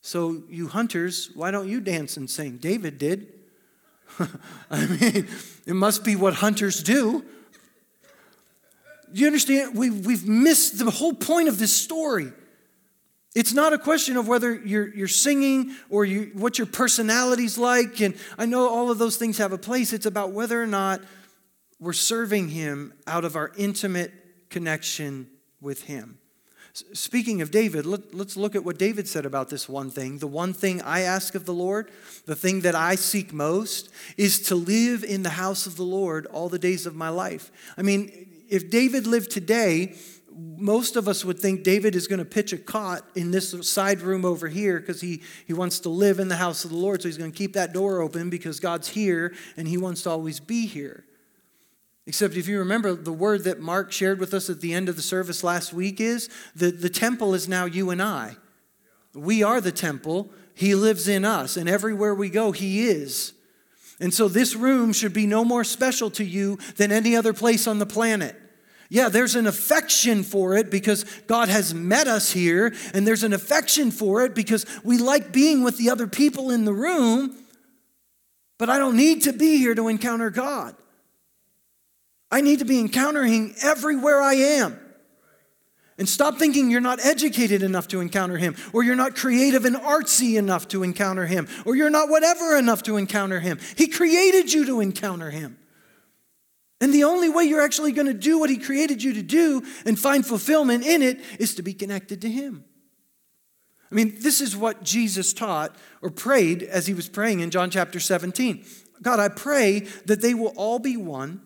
[0.02, 2.58] So, you hunters, why don't you dance and sing?
[2.58, 3.33] David did.
[4.70, 5.28] I mean,
[5.66, 7.24] it must be what hunters do.
[9.14, 9.76] Do you understand?
[9.76, 12.32] We, we've missed the whole point of this story.
[13.36, 18.00] It's not a question of whether you're, you're singing or you, what your personality's like.
[18.00, 19.94] And I know all of those things have a place.
[19.94, 21.02] It's about whether or not
[21.80, 24.12] we're serving Him out of our intimate
[24.50, 25.28] connection
[25.62, 26.20] with Him.
[26.74, 30.18] Speaking of David, let, us look at what David said about this one thing.
[30.18, 31.92] The one thing I ask of the Lord,
[32.26, 36.26] the thing that I seek most, is to live in the house of the Lord
[36.28, 37.52] all the days of my life.
[37.78, 39.96] I mean, if David lived today,
[40.36, 44.02] most of us would think David is going to pitch a cot in this side
[44.02, 47.04] room over here because he, he wants to live in the house of the Lord.
[47.04, 50.10] So he's going to keep that door open because God's here and he wants to
[50.10, 51.06] always be here.
[52.06, 54.98] Except if you remember, the word that Mark shared with us at the end of
[54.98, 58.36] the service last week is that the temple is now you and I.
[59.14, 60.32] We are the temple.
[60.54, 63.34] He lives in us, and everywhere we go, He is.
[64.00, 67.68] And so this room should be no more special to you than any other place
[67.68, 68.36] on the planet.
[68.90, 73.34] Yeah, there's an affection for it because God has met us here, and there's an
[73.34, 77.36] affection for it because we like being with the other people in the room,
[78.60, 80.76] but I don't need to be here to encounter God.
[82.34, 84.80] I need to be encountering everywhere I am.
[86.00, 89.76] And stop thinking you're not educated enough to encounter him, or you're not creative and
[89.76, 93.60] artsy enough to encounter him, or you're not whatever enough to encounter him.
[93.78, 95.60] He created you to encounter him.
[96.82, 99.62] And the only way you're actually going to do what he created you to do
[99.86, 102.66] and find fulfillment in it is to be connected to him.
[103.92, 107.70] I mean, this is what Jesus taught or prayed as he was praying in John
[107.70, 108.66] chapter 17.
[109.04, 111.42] God, I pray that they will all be one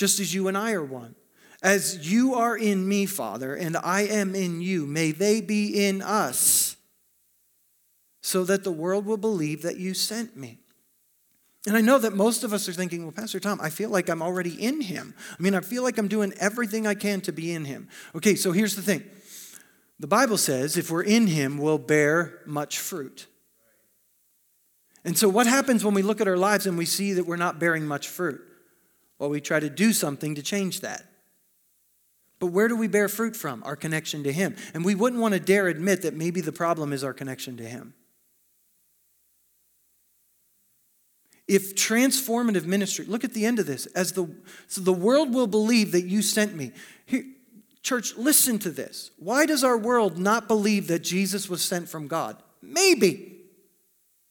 [0.00, 1.14] just as you and I are one.
[1.62, 6.00] As you are in me, Father, and I am in you, may they be in
[6.00, 6.76] us,
[8.22, 10.58] so that the world will believe that you sent me.
[11.66, 14.08] And I know that most of us are thinking, well, Pastor Tom, I feel like
[14.08, 15.14] I'm already in him.
[15.38, 17.90] I mean, I feel like I'm doing everything I can to be in him.
[18.14, 19.04] Okay, so here's the thing
[19.98, 23.26] the Bible says if we're in him, we'll bear much fruit.
[25.04, 27.36] And so, what happens when we look at our lives and we see that we're
[27.36, 28.40] not bearing much fruit?
[29.20, 31.04] Well, we try to do something to change that.
[32.38, 33.62] But where do we bear fruit from?
[33.64, 34.56] Our connection to Him.
[34.72, 37.64] And we wouldn't want to dare admit that maybe the problem is our connection to
[37.64, 37.92] Him.
[41.46, 44.26] If transformative ministry, look at the end of this, as the
[44.68, 46.70] so the world will believe that you sent me.
[47.04, 47.24] Here,
[47.82, 49.10] church, listen to this.
[49.18, 52.42] Why does our world not believe that Jesus was sent from God?
[52.62, 53.40] Maybe,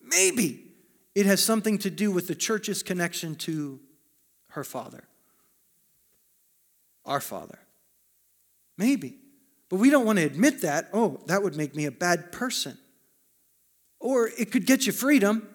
[0.02, 0.71] maybe
[1.13, 3.82] it has something to do with the church's connection to
[4.50, 5.04] her father.
[7.06, 7.60] Our father.
[8.78, 9.18] Maybe.
[9.70, 10.90] But we don't want to admit that.
[10.94, 12.78] Oh, that would make me a bad person.
[14.00, 15.48] or it could get you freedom,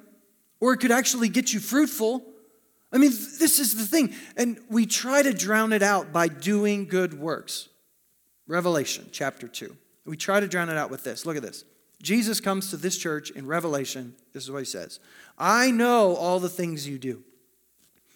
[0.60, 2.22] or it could actually get you fruitful.
[2.92, 4.14] I mean, this is the thing.
[4.36, 7.68] And we try to drown it out by doing good works.
[8.46, 9.74] Revelation chapter 2.
[10.04, 11.24] We try to drown it out with this.
[11.24, 11.64] Look at this.
[12.02, 14.14] Jesus comes to this church in Revelation.
[14.34, 15.00] This is what he says
[15.38, 17.22] I know all the things you do.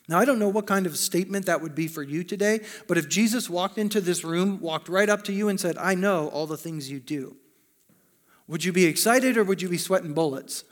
[0.09, 2.97] Now, I don't know what kind of statement that would be for you today, but
[2.97, 6.29] if Jesus walked into this room, walked right up to you, and said, I know
[6.29, 7.37] all the things you do,
[8.47, 10.65] would you be excited or would you be sweating bullets?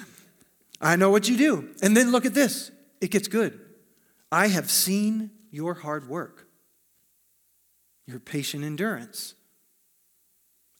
[0.80, 1.70] I know what you do.
[1.82, 3.58] And then look at this it gets good.
[4.30, 6.46] I have seen your hard work,
[8.06, 9.34] your patient endurance.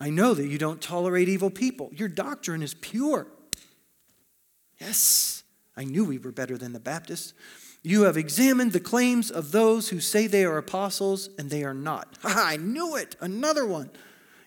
[0.00, 1.90] I know that you don't tolerate evil people.
[1.92, 3.26] Your doctrine is pure.
[4.80, 5.42] Yes,
[5.76, 7.32] I knew we were better than the Baptists.
[7.82, 11.74] You have examined the claims of those who say they are apostles and they are
[11.74, 12.16] not.
[12.24, 13.16] I knew it.
[13.20, 13.90] Another one.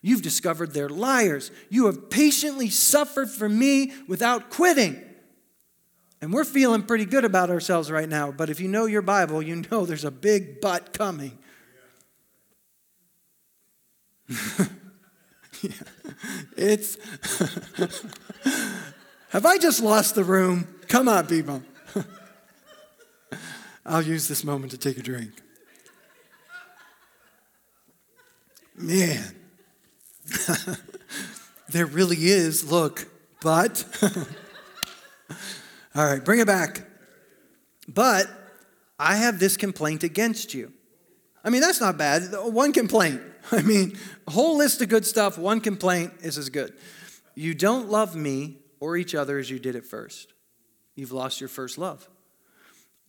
[0.02, 1.52] You've discovered they're liars.
[1.70, 5.02] You have patiently suffered for me without quitting.
[6.22, 9.41] And we're feeling pretty good about ourselves right now, but if you know your Bible,
[9.41, 11.38] you know there's a big but coming.
[16.58, 16.98] It's.
[19.30, 20.67] Have I just lost the room?
[20.88, 21.63] Come on, people.
[23.86, 25.34] I'll use this moment to take a drink.
[28.76, 29.36] Man,
[31.70, 33.08] there really is, look,
[33.41, 33.86] but.
[35.96, 36.88] All right, bring it back.
[37.88, 38.28] But
[38.98, 40.72] I have this complaint against you.
[41.44, 42.34] I mean, that's not bad.
[42.34, 43.22] One complaint.
[43.52, 46.74] I mean, a whole list of good stuff, one complaint is as good.
[47.36, 50.34] You don't love me or each other as you did at first.
[50.96, 52.08] You've lost your first love.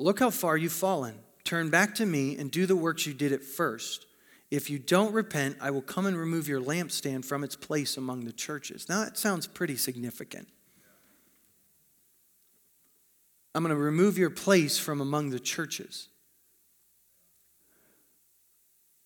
[0.02, 1.14] Look how far you've fallen.
[1.44, 4.06] Turn back to me and do the works you did at first.
[4.50, 8.24] If you don't repent, I will come and remove your lampstand from its place among
[8.24, 8.88] the churches.
[8.88, 10.48] Now, that sounds pretty significant.
[13.54, 16.08] I'm going to remove your place from among the churches.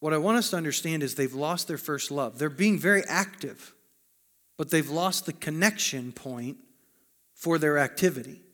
[0.01, 2.39] What I want us to understand is they've lost their first love.
[2.39, 3.75] They're being very active,
[4.57, 6.57] but they've lost the connection point
[7.35, 8.46] for their activity.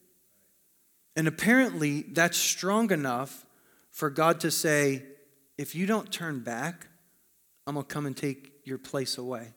[1.15, 3.45] And apparently, that's strong enough
[3.91, 5.03] for God to say,
[5.59, 6.89] if you don't turn back,
[7.67, 9.53] I'm going to come and take your place away.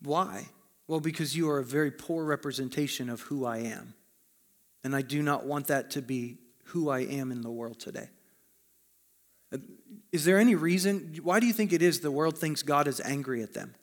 [0.00, 0.46] Why?
[0.86, 3.94] Well, because you are a very poor representation of who I am.
[4.84, 8.08] And I do not want that to be who I am in the world today.
[10.12, 11.18] Is there any reason?
[11.22, 13.74] Why do you think it is the world thinks God is angry at them?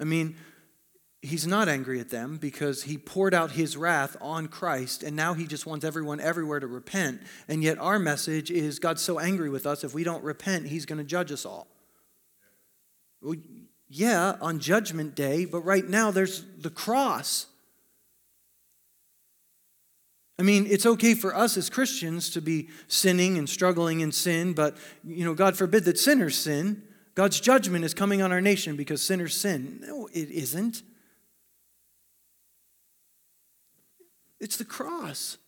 [0.00, 0.36] I mean,
[1.26, 5.34] he's not angry at them because he poured out his wrath on Christ and now
[5.34, 7.22] he just wants everyone everywhere to repent.
[7.48, 10.86] And yet our message is God's so angry with us, if we don't repent, he's
[10.86, 11.68] going to judge us all.
[13.20, 13.36] Well,
[13.88, 17.46] yeah, on judgment day, but right now there's the cross.
[20.38, 24.52] I mean, it's okay for us as Christians to be sinning and struggling in sin,
[24.52, 26.82] but you know, God forbid that sinners sin.
[27.14, 29.82] God's judgment is coming on our nation because sinners sin.
[29.86, 30.82] No, it isn't.
[34.40, 35.38] It's the cross.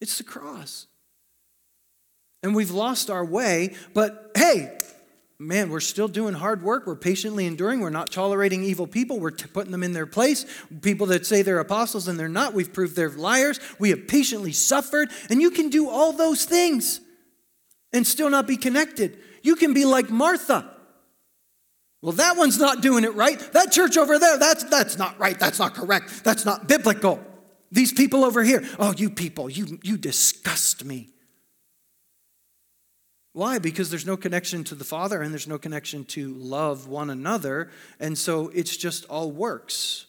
[0.00, 0.86] It's the cross.
[2.42, 4.78] And we've lost our way, but hey,
[5.40, 6.86] man, we're still doing hard work.
[6.86, 7.80] We're patiently enduring.
[7.80, 9.18] We're not tolerating evil people.
[9.18, 10.46] We're t- putting them in their place.
[10.82, 13.58] People that say they're apostles and they're not, we've proved they're liars.
[13.78, 15.10] We have patiently suffered.
[15.30, 17.00] And you can do all those things
[17.92, 19.18] and still not be connected.
[19.42, 20.74] You can be like Martha.
[22.00, 23.38] Well, that one's not doing it right.
[23.52, 25.38] That church over there, that's, that's not right.
[25.38, 26.22] That's not correct.
[26.22, 27.20] That's not biblical.
[27.72, 31.10] These people over here, oh, you people, you, you disgust me.
[33.32, 33.58] Why?
[33.58, 37.70] Because there's no connection to the Father and there's no connection to love one another.
[38.00, 40.06] And so it's just all works.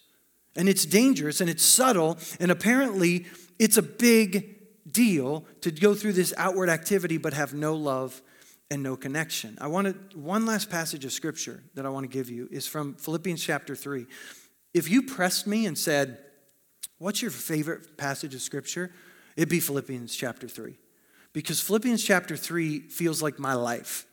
[0.56, 2.18] And it's dangerous and it's subtle.
[2.38, 3.26] And apparently,
[3.58, 4.56] it's a big
[4.90, 8.22] deal to go through this outward activity but have no love
[8.70, 9.58] and no connection.
[9.60, 12.94] I wanted one last passage of scripture that I want to give you is from
[12.94, 14.06] Philippians chapter 3.
[14.72, 16.18] If you pressed me and said,
[16.98, 18.92] What's your favorite passage of scripture?
[19.34, 20.76] It'd be Philippians chapter 3.
[21.32, 24.04] Because Philippians chapter 3 feels like my life.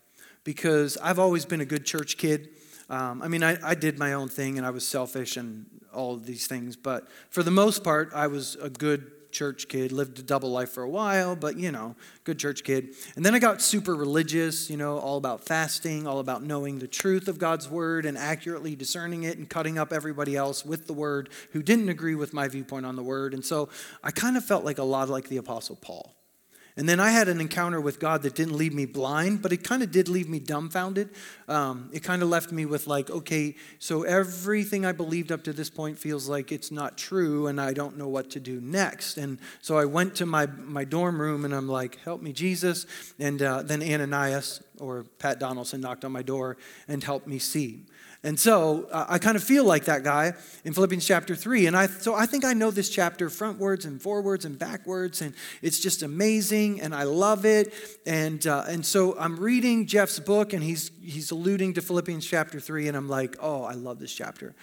[0.46, 2.48] Because I've always been a good church kid.
[2.90, 6.14] Um, I mean, I, I did my own thing and I was selfish and all
[6.14, 10.20] of these things, but for the most part, I was a good church kid, lived
[10.20, 12.90] a double life for a while, but you know, good church kid.
[13.16, 16.88] And then I got super religious, you know, all about fasting, all about knowing the
[16.88, 20.94] truth of God's word and accurately discerning it and cutting up everybody else with the
[20.94, 23.34] word who didn't agree with my viewpoint on the word.
[23.34, 23.70] And so
[24.04, 26.17] I kind of felt like a lot like the Apostle Paul.
[26.78, 29.64] And then I had an encounter with God that didn't leave me blind, but it
[29.64, 31.10] kind of did leave me dumbfounded.
[31.48, 35.54] Um, it kind of left me with, like, okay, so everything I believed up to
[35.54, 39.18] this point feels like it's not true, and I don't know what to do next.
[39.18, 42.86] And so I went to my, my dorm room and I'm like, help me, Jesus.
[43.18, 46.58] And uh, then Ananias or Pat Donaldson knocked on my door
[46.88, 47.86] and helped me see.
[48.28, 50.34] And so uh, I kind of feel like that guy
[50.66, 51.68] in Philippians chapter 3.
[51.68, 55.22] And I, so I think I know this chapter frontwards and forwards and backwards.
[55.22, 56.82] And it's just amazing.
[56.82, 57.74] And I love it.
[58.06, 62.60] And, uh, and so I'm reading Jeff's book and he's, he's alluding to Philippians chapter
[62.60, 62.90] 3.
[62.90, 64.54] And I'm like, oh, I love this chapter.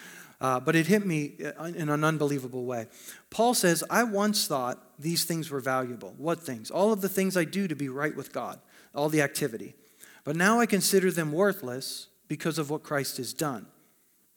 [0.42, 2.86] Uh, but it hit me uh, in an unbelievable way.
[3.30, 6.14] Paul says, I once thought these things were valuable.
[6.18, 6.70] What things?
[6.70, 8.60] All of the things I do to be right with God,
[8.94, 9.74] all the activity.
[10.22, 13.66] But now I consider them worthless because of what Christ has done.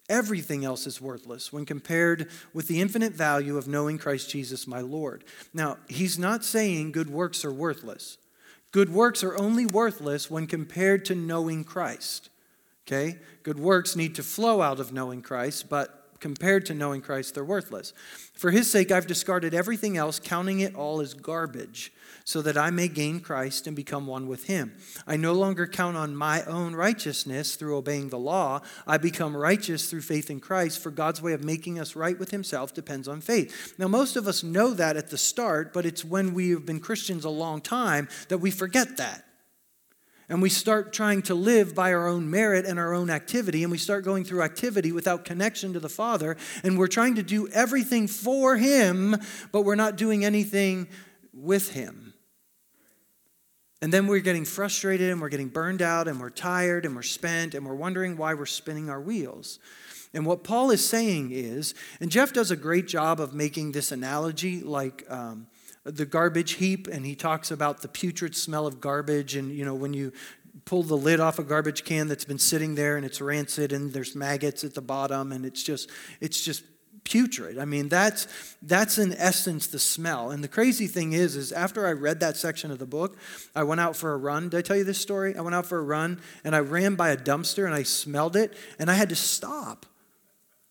[0.09, 4.79] Everything else is worthless when compared with the infinite value of knowing Christ Jesus, my
[4.79, 5.25] Lord.
[5.53, 8.17] Now, he's not saying good works are worthless.
[8.71, 12.29] Good works are only worthless when compared to knowing Christ.
[12.87, 13.17] Okay?
[13.43, 17.43] Good works need to flow out of knowing Christ, but compared to knowing Christ, they're
[17.43, 17.93] worthless.
[18.33, 21.91] For his sake, I've discarded everything else, counting it all as garbage
[22.27, 24.75] so that I may gain Christ and become one with him.
[25.07, 28.59] I no longer count on my own righteousness through obeying the law.
[28.85, 32.31] I become righteous through faith in Christ, for God's way of making us right with
[32.31, 33.75] himself depends on faith.
[33.77, 36.81] Now, most of us know that at the start, but it's when we have been
[36.81, 39.23] Christians a long time that we forget that.
[40.29, 43.71] And we start trying to live by our own merit and our own activity, and
[43.71, 47.47] we start going through activity without connection to the Father, and we're trying to do
[47.49, 49.15] everything for Him,
[49.53, 50.89] but we're not doing anything
[51.33, 52.13] with Him.
[53.81, 57.03] And then we're getting frustrated and we're getting burned out and we're tired and we're
[57.03, 59.59] spent and we're wondering why we're spinning our wheels.
[60.13, 63.91] And what Paul is saying is, and Jeff does a great job of making this
[63.91, 65.45] analogy like um,
[65.91, 69.35] the garbage heap, and he talks about the putrid smell of garbage.
[69.35, 70.13] And, you know, when you
[70.65, 73.93] pull the lid off a garbage can that's been sitting there and it's rancid and
[73.93, 76.63] there's maggots at the bottom and it's just, it's just
[77.03, 77.57] putrid.
[77.57, 78.27] I mean, that's,
[78.61, 80.31] that's in essence the smell.
[80.31, 83.17] And the crazy thing is, is after I read that section of the book,
[83.55, 84.49] I went out for a run.
[84.49, 85.35] Did I tell you this story?
[85.35, 88.35] I went out for a run and I ran by a dumpster and I smelled
[88.35, 89.85] it and I had to stop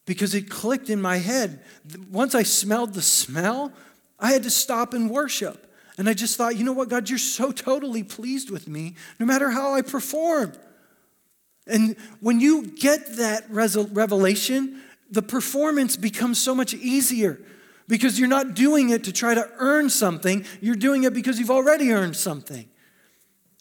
[0.05, 1.63] because it clicked in my head.
[2.11, 3.73] Once I smelled the smell,
[4.19, 5.63] I had to stop and worship.
[5.97, 9.25] And I just thought, you know what, God, you're so totally pleased with me no
[9.25, 10.53] matter how I perform.
[11.65, 17.39] And when you get that revelation, the performance becomes so much easier
[17.87, 21.51] because you're not doing it to try to earn something, you're doing it because you've
[21.51, 22.67] already earned something.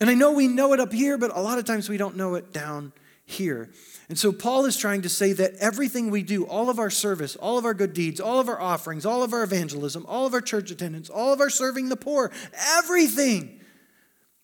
[0.01, 2.17] And I know we know it up here, but a lot of times we don't
[2.17, 2.93] know it down
[3.25, 3.71] here.
[4.09, 7.35] And so Paul is trying to say that everything we do, all of our service,
[7.35, 10.35] all of our good deeds, all of our offerings, all of our evangelism, all of
[10.35, 12.31] our church attendance, all of our serving the poor,
[12.77, 13.61] everything,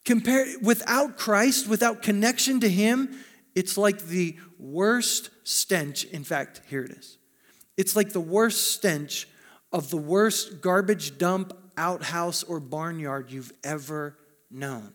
[0.04, 3.16] compare, without Christ, without connection to Him,
[3.54, 6.04] it's like the worst stench.
[6.04, 7.18] In fact, here it is.
[7.76, 9.28] It's like the worst stench
[9.72, 14.18] of the worst garbage dump, outhouse, or barnyard you've ever
[14.50, 14.92] known.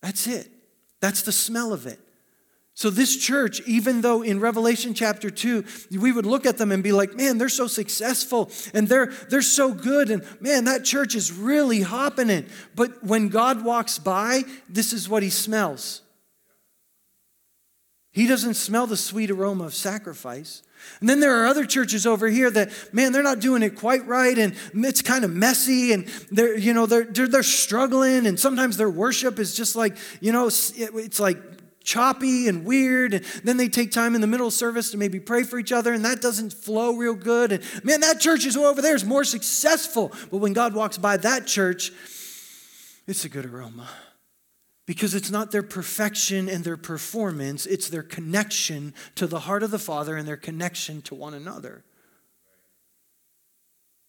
[0.00, 0.48] That's it.
[1.00, 2.00] That's the smell of it.
[2.80, 5.64] So, this church, even though in Revelation chapter 2,
[5.98, 9.42] we would look at them and be like, man, they're so successful and they're, they're
[9.42, 12.48] so good, and man, that church is really hopping it.
[12.74, 16.00] But when God walks by, this is what he smells
[18.12, 20.62] he doesn't smell the sweet aroma of sacrifice.
[20.98, 24.04] And then there are other churches over here that, man, they're not doing it quite
[24.06, 28.40] right, and it's kind of messy, and they're, you know, they're, they're, they're struggling, and
[28.40, 31.38] sometimes their worship is just like, you know, it's like
[31.82, 33.14] choppy and weird.
[33.14, 35.72] And then they take time in the middle of service to maybe pray for each
[35.72, 37.52] other, and that doesn't flow real good.
[37.52, 40.12] And man, that church is over there is more successful.
[40.30, 41.92] But when God walks by that church,
[43.06, 43.88] it's a good aroma
[44.86, 49.70] because it's not their perfection and their performance, it's their connection to the heart of
[49.70, 51.84] the Father and their connection to one another.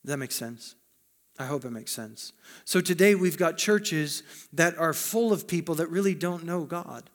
[0.04, 0.76] Does that make sense?
[1.38, 2.34] I hope it makes sense.
[2.66, 7.10] So today we've got churches that are full of people that really don't know God.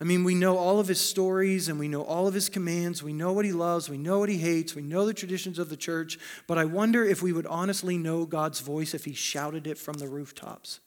[0.00, 3.02] I mean, we know all of his stories and we know all of his commands.
[3.02, 3.90] We know what he loves.
[3.90, 4.74] We know what he hates.
[4.74, 6.18] We know the traditions of the church.
[6.46, 9.98] But I wonder if we would honestly know God's voice if he shouted it from
[9.98, 10.80] the rooftops.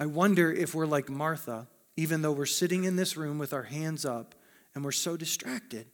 [0.00, 3.64] I wonder if we're like Martha, even though we're sitting in this room with our
[3.64, 4.36] hands up
[4.74, 5.86] and we're so distracted.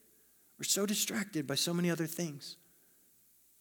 [0.59, 2.59] We're so distracted by so many other things.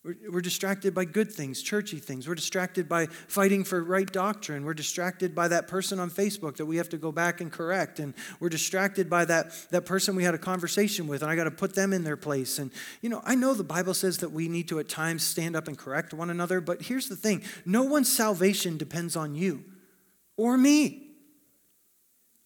[0.04, 2.28] We're, we're distracted by good things, churchy things.
[2.28, 4.66] We're distracted by fighting for right doctrine.
[4.66, 8.00] We're distracted by that person on Facebook that we have to go back and correct.
[8.00, 11.46] And we're distracted by that, that person we had a conversation with, and I got
[11.46, 12.60] to put them in their place.
[12.60, 15.56] And, you know, I know the Bible says that we need to at times stand
[15.56, 19.64] up and correct one another, but here's the thing no one's salvation depends on you
[20.36, 21.00] or me.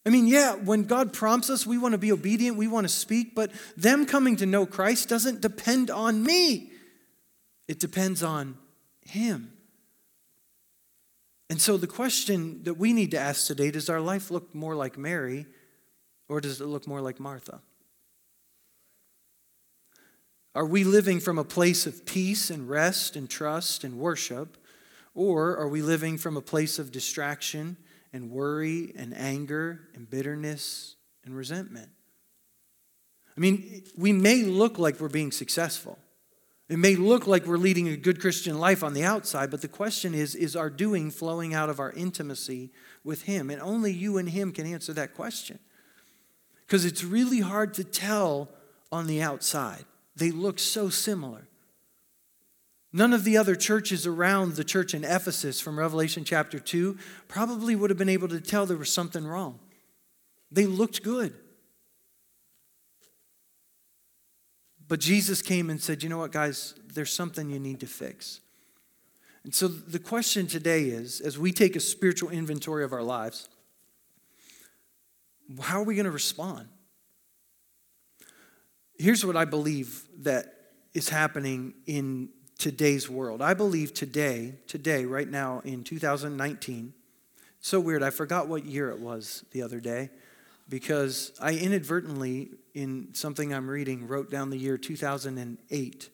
[0.05, 2.93] I mean, yeah, when God prompts us, we want to be obedient, we want to
[2.93, 6.71] speak, but them coming to know Christ doesn't depend on me.
[7.67, 8.57] It depends on
[9.01, 9.53] Him.
[11.49, 14.75] And so the question that we need to ask today does our life look more
[14.75, 15.45] like Mary
[16.27, 17.61] or does it look more like Martha?
[20.53, 24.57] Are we living from a place of peace and rest and trust and worship?
[25.13, 27.77] Or are we living from a place of distraction
[28.11, 31.89] and worry and anger and bitterness and resentment?
[33.35, 35.99] I mean, we may look like we're being successful.
[36.69, 39.69] It may look like we're leading a good Christian life on the outside, but the
[39.69, 42.71] question is is our doing flowing out of our intimacy
[43.03, 43.49] with Him?
[43.49, 45.59] And only you and Him can answer that question.
[46.65, 48.49] Because it's really hard to tell
[48.91, 49.85] on the outside.
[50.15, 51.47] They look so similar.
[52.91, 56.97] None of the other churches around the church in Ephesus from Revelation chapter 2
[57.27, 59.59] probably would have been able to tell there was something wrong.
[60.51, 61.33] They looked good.
[64.87, 68.41] But Jesus came and said, You know what, guys, there's something you need to fix.
[69.43, 73.47] And so the question today is as we take a spiritual inventory of our lives,
[75.61, 76.67] how are we going to respond?
[78.97, 80.53] Here's what I believe that
[80.93, 83.41] is happening in today's world.
[83.41, 86.93] I believe today, today, right now in 2019,
[87.59, 90.09] so weird, I forgot what year it was the other day
[90.69, 96.09] because I inadvertently, in something I'm reading, wrote down the year 2008.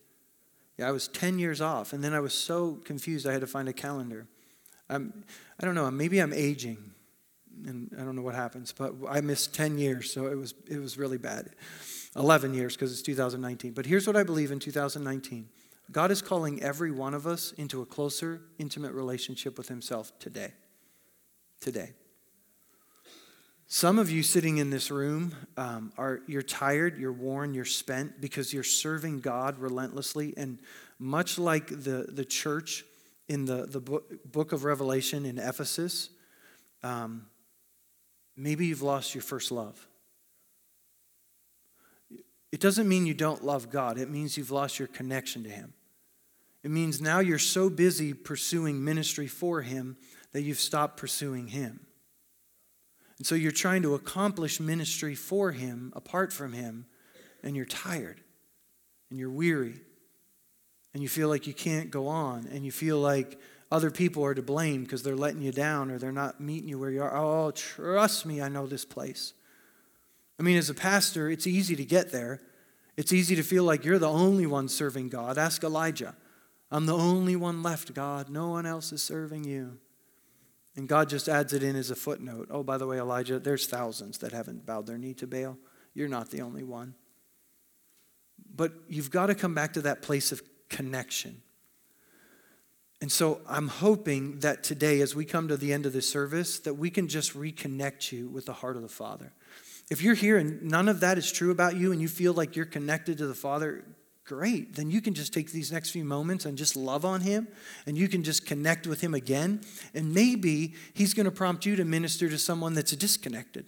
[0.78, 3.48] Yeah, I was 10 years off, and then I was so confused I had to
[3.48, 4.28] find a calendar.
[4.90, 5.24] I'm,
[5.60, 6.78] I don't know, maybe I'm aging,
[7.66, 10.80] and I don't know what happens, but I missed 10 years, so it was, it
[10.80, 11.50] was really bad.
[12.16, 13.74] 11 years because it's 2019.
[13.74, 15.48] But here's what I believe in 2019
[15.92, 20.54] God is calling every one of us into a closer, intimate relationship with Himself today.
[21.60, 21.94] Today.
[23.76, 28.22] Some of you sitting in this room um, are you're tired, you're worn, you're spent
[28.22, 30.32] because you're serving God relentlessly.
[30.38, 30.60] And
[31.00, 32.86] much like the, the church
[33.28, 36.12] in the, the book, book of Revelation in Ephesus,
[36.84, 37.26] um,
[38.38, 39.88] maybe you've lost your first love.
[42.52, 45.74] It doesn't mean you don't love God, it means you've lost your connection to Him.
[46.62, 49.98] It means now you're so busy pursuing ministry for Him
[50.32, 51.80] that you've stopped pursuing Him.
[53.24, 56.88] And so you're trying to accomplish ministry for Him, apart from Him,
[57.42, 58.20] and you're tired
[59.10, 59.80] and you're weary
[60.94, 63.40] and you feel like you can't go on and you feel like
[63.72, 66.78] other people are to blame because they're letting you down or they're not meeting you
[66.78, 67.16] where you are.
[67.16, 69.32] Oh, trust me, I know this place.
[70.38, 72.42] I mean, as a pastor, it's easy to get there.
[72.98, 75.38] It's easy to feel like you're the only one serving God.
[75.38, 76.14] Ask Elijah.
[76.70, 78.30] I'm the only one left, God.
[78.30, 79.78] No one else is serving you.
[80.76, 82.48] And God just adds it in as a footnote.
[82.50, 85.58] Oh, by the way, Elijah, there's thousands that haven't bowed their knee to Baal.
[85.94, 86.96] You're not the only one.
[88.56, 91.42] But you've got to come back to that place of connection.
[93.02, 96.60] And so I'm hoping that today, as we come to the end of this service,
[96.60, 99.34] that we can just reconnect you with the heart of the Father.
[99.92, 102.56] If you're here and none of that is true about you and you feel like
[102.56, 103.84] you're connected to the Father,
[104.26, 104.76] great.
[104.76, 107.48] Then you can just take these next few moments and just love on him
[107.86, 109.62] and you can just connect with him again.
[109.94, 113.66] And maybe he's going to prompt you to minister to someone that's disconnected.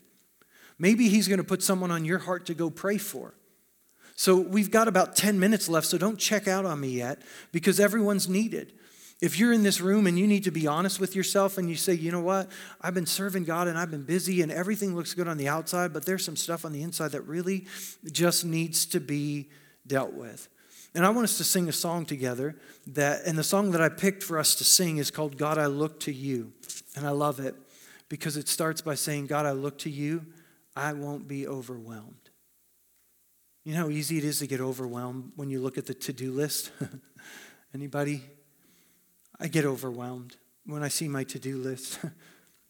[0.77, 3.33] Maybe he's going to put someone on your heart to go pray for.
[4.15, 7.79] So we've got about 10 minutes left, so don't check out on me yet because
[7.81, 8.73] everyone's needed.
[9.21, 11.75] If you're in this room and you need to be honest with yourself and you
[11.75, 12.49] say, you know what,
[12.81, 15.93] I've been serving God and I've been busy and everything looks good on the outside,
[15.93, 17.65] but there's some stuff on the inside that really
[18.11, 19.49] just needs to be
[19.87, 20.49] dealt with.
[20.93, 22.55] And I want us to sing a song together
[22.87, 25.65] that and the song that I picked for us to sing is called God I
[25.65, 26.53] look to you.
[26.95, 27.55] And I love it
[28.07, 30.25] because it starts by saying God I look to you,
[30.75, 32.29] I won't be overwhelmed.
[33.65, 36.31] You know how easy it is to get overwhelmed when you look at the to-do
[36.31, 36.71] list?
[37.73, 38.23] Anybody?
[39.39, 41.99] I get overwhelmed when I see my to-do list.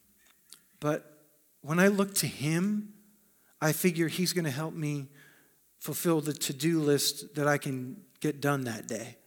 [0.80, 1.20] but
[1.61, 2.93] when I look to him,
[3.61, 5.09] I figure he's going to help me
[5.80, 9.17] fulfill the to do list that I can get done that day.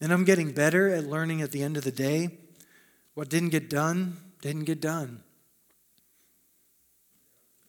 [0.00, 2.30] And I'm getting better at learning at the end of the day
[3.14, 5.22] what didn't get done, didn't get done.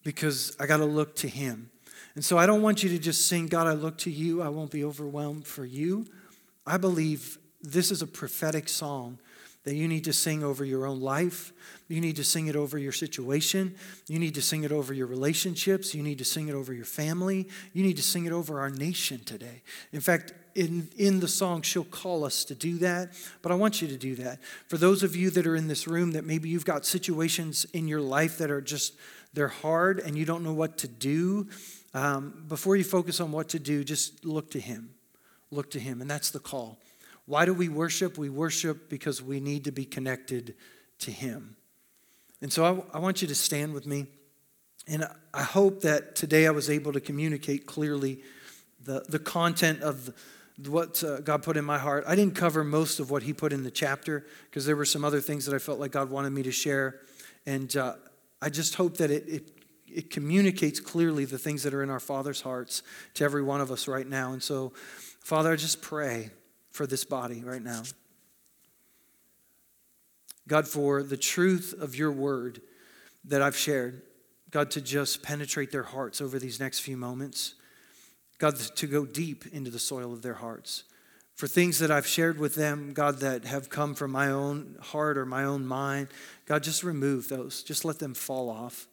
[0.04, 1.70] Because I got to look to Him.
[2.16, 4.42] And so I don't want you to just sing, God, I look to you.
[4.42, 6.06] I won't be overwhelmed for you.
[6.66, 9.20] I believe this is a prophetic song
[9.66, 11.52] that you need to sing over your own life.
[11.88, 13.76] You need to sing it over your situation.
[14.08, 15.94] You need to sing it over your relationships.
[15.94, 17.50] You need to sing it over your family.
[17.74, 19.64] You need to sing it over our nation today.
[19.92, 23.12] In fact, in, in the song, she'll call us to do that,
[23.42, 24.40] but I want you to do that.
[24.68, 27.90] For those of you that are in this room, that maybe you've got situations in
[27.90, 28.94] your life that are just,
[29.34, 31.50] they're hard and you don't know what to do,
[31.94, 34.92] um, before you focus on what to do, just look to Him.
[35.52, 36.80] Look to Him, and that's the call.
[37.26, 38.18] Why do we worship?
[38.18, 40.56] We worship because we need to be connected
[41.00, 41.56] to Him.
[42.42, 44.06] And so I, I, want you to stand with me.
[44.88, 48.22] And I hope that today I was able to communicate clearly
[48.84, 50.14] the, the content of
[50.68, 52.04] what uh, God put in my heart.
[52.08, 55.04] I didn't cover most of what He put in the chapter because there were some
[55.04, 57.00] other things that I felt like God wanted me to share.
[57.48, 57.96] And uh,
[58.42, 59.52] I just hope that it, it,
[59.88, 62.84] it communicates clearly the things that are in our Father's hearts
[63.16, 64.34] to every one of us right now.
[64.34, 64.74] And so,
[65.20, 66.30] Father, I just pray
[66.76, 67.84] for this body right now.
[70.48, 72.62] God, for the truth of your word
[73.24, 74.02] that I've shared,
[74.52, 77.56] God, to just penetrate their hearts over these next few moments.
[78.38, 80.84] God, to go deep into the soil of their hearts.
[81.36, 85.18] For things that I've shared with them, God, that have come from my own heart
[85.18, 86.10] or my own mind,
[86.46, 87.64] God, just remove those.
[87.64, 88.88] Just let them fall off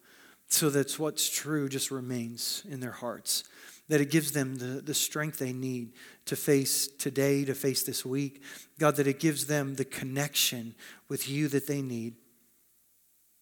[0.48, 3.44] so that what's true just remains in their hearts
[3.92, 5.92] that it gives them the, the strength they need
[6.24, 8.42] to face today, to face this week.
[8.78, 10.74] God, that it gives them the connection
[11.10, 12.14] with you that they need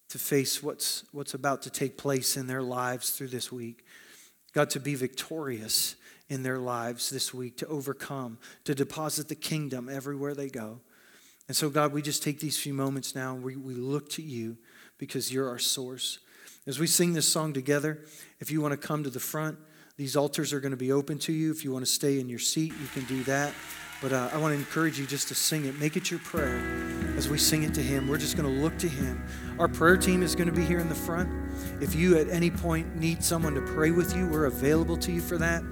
[0.08, 3.84] to face what's, what's about to take place in their lives through this week.
[4.52, 5.94] God, to be victorious
[6.28, 10.80] in their lives this week, to overcome, to deposit the kingdom everywhere they go.
[11.46, 14.22] And so, God, we just take these few moments now and we, we look to
[14.22, 14.56] you
[14.98, 16.18] because you're our source.
[16.66, 18.04] As we sing this song together,
[18.40, 19.56] if you want to come to the front,
[20.00, 21.50] these altars are going to be open to you.
[21.50, 23.52] If you want to stay in your seat, you can do that.
[24.00, 25.78] But uh, I want to encourage you just to sing it.
[25.78, 26.56] Make it your prayer
[27.18, 28.08] as we sing it to Him.
[28.08, 29.22] We're just going to look to Him.
[29.58, 31.28] Our prayer team is going to be here in the front.
[31.82, 35.20] If you at any point need someone to pray with you, we're available to you
[35.20, 35.62] for that.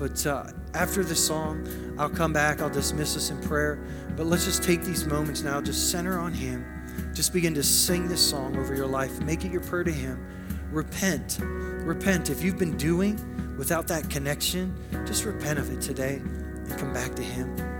[0.00, 1.64] But uh, after this song,
[1.96, 2.60] I'll come back.
[2.60, 3.78] I'll dismiss us in prayer.
[4.16, 6.66] But let's just take these moments now, just center on Him.
[7.14, 9.20] Just begin to sing this song over your life.
[9.20, 10.26] Make it your prayer to Him.
[10.70, 11.38] Repent.
[11.42, 12.30] Repent.
[12.30, 13.18] If you've been doing
[13.56, 14.74] without that connection,
[15.06, 17.75] just repent of it today and come back to Him.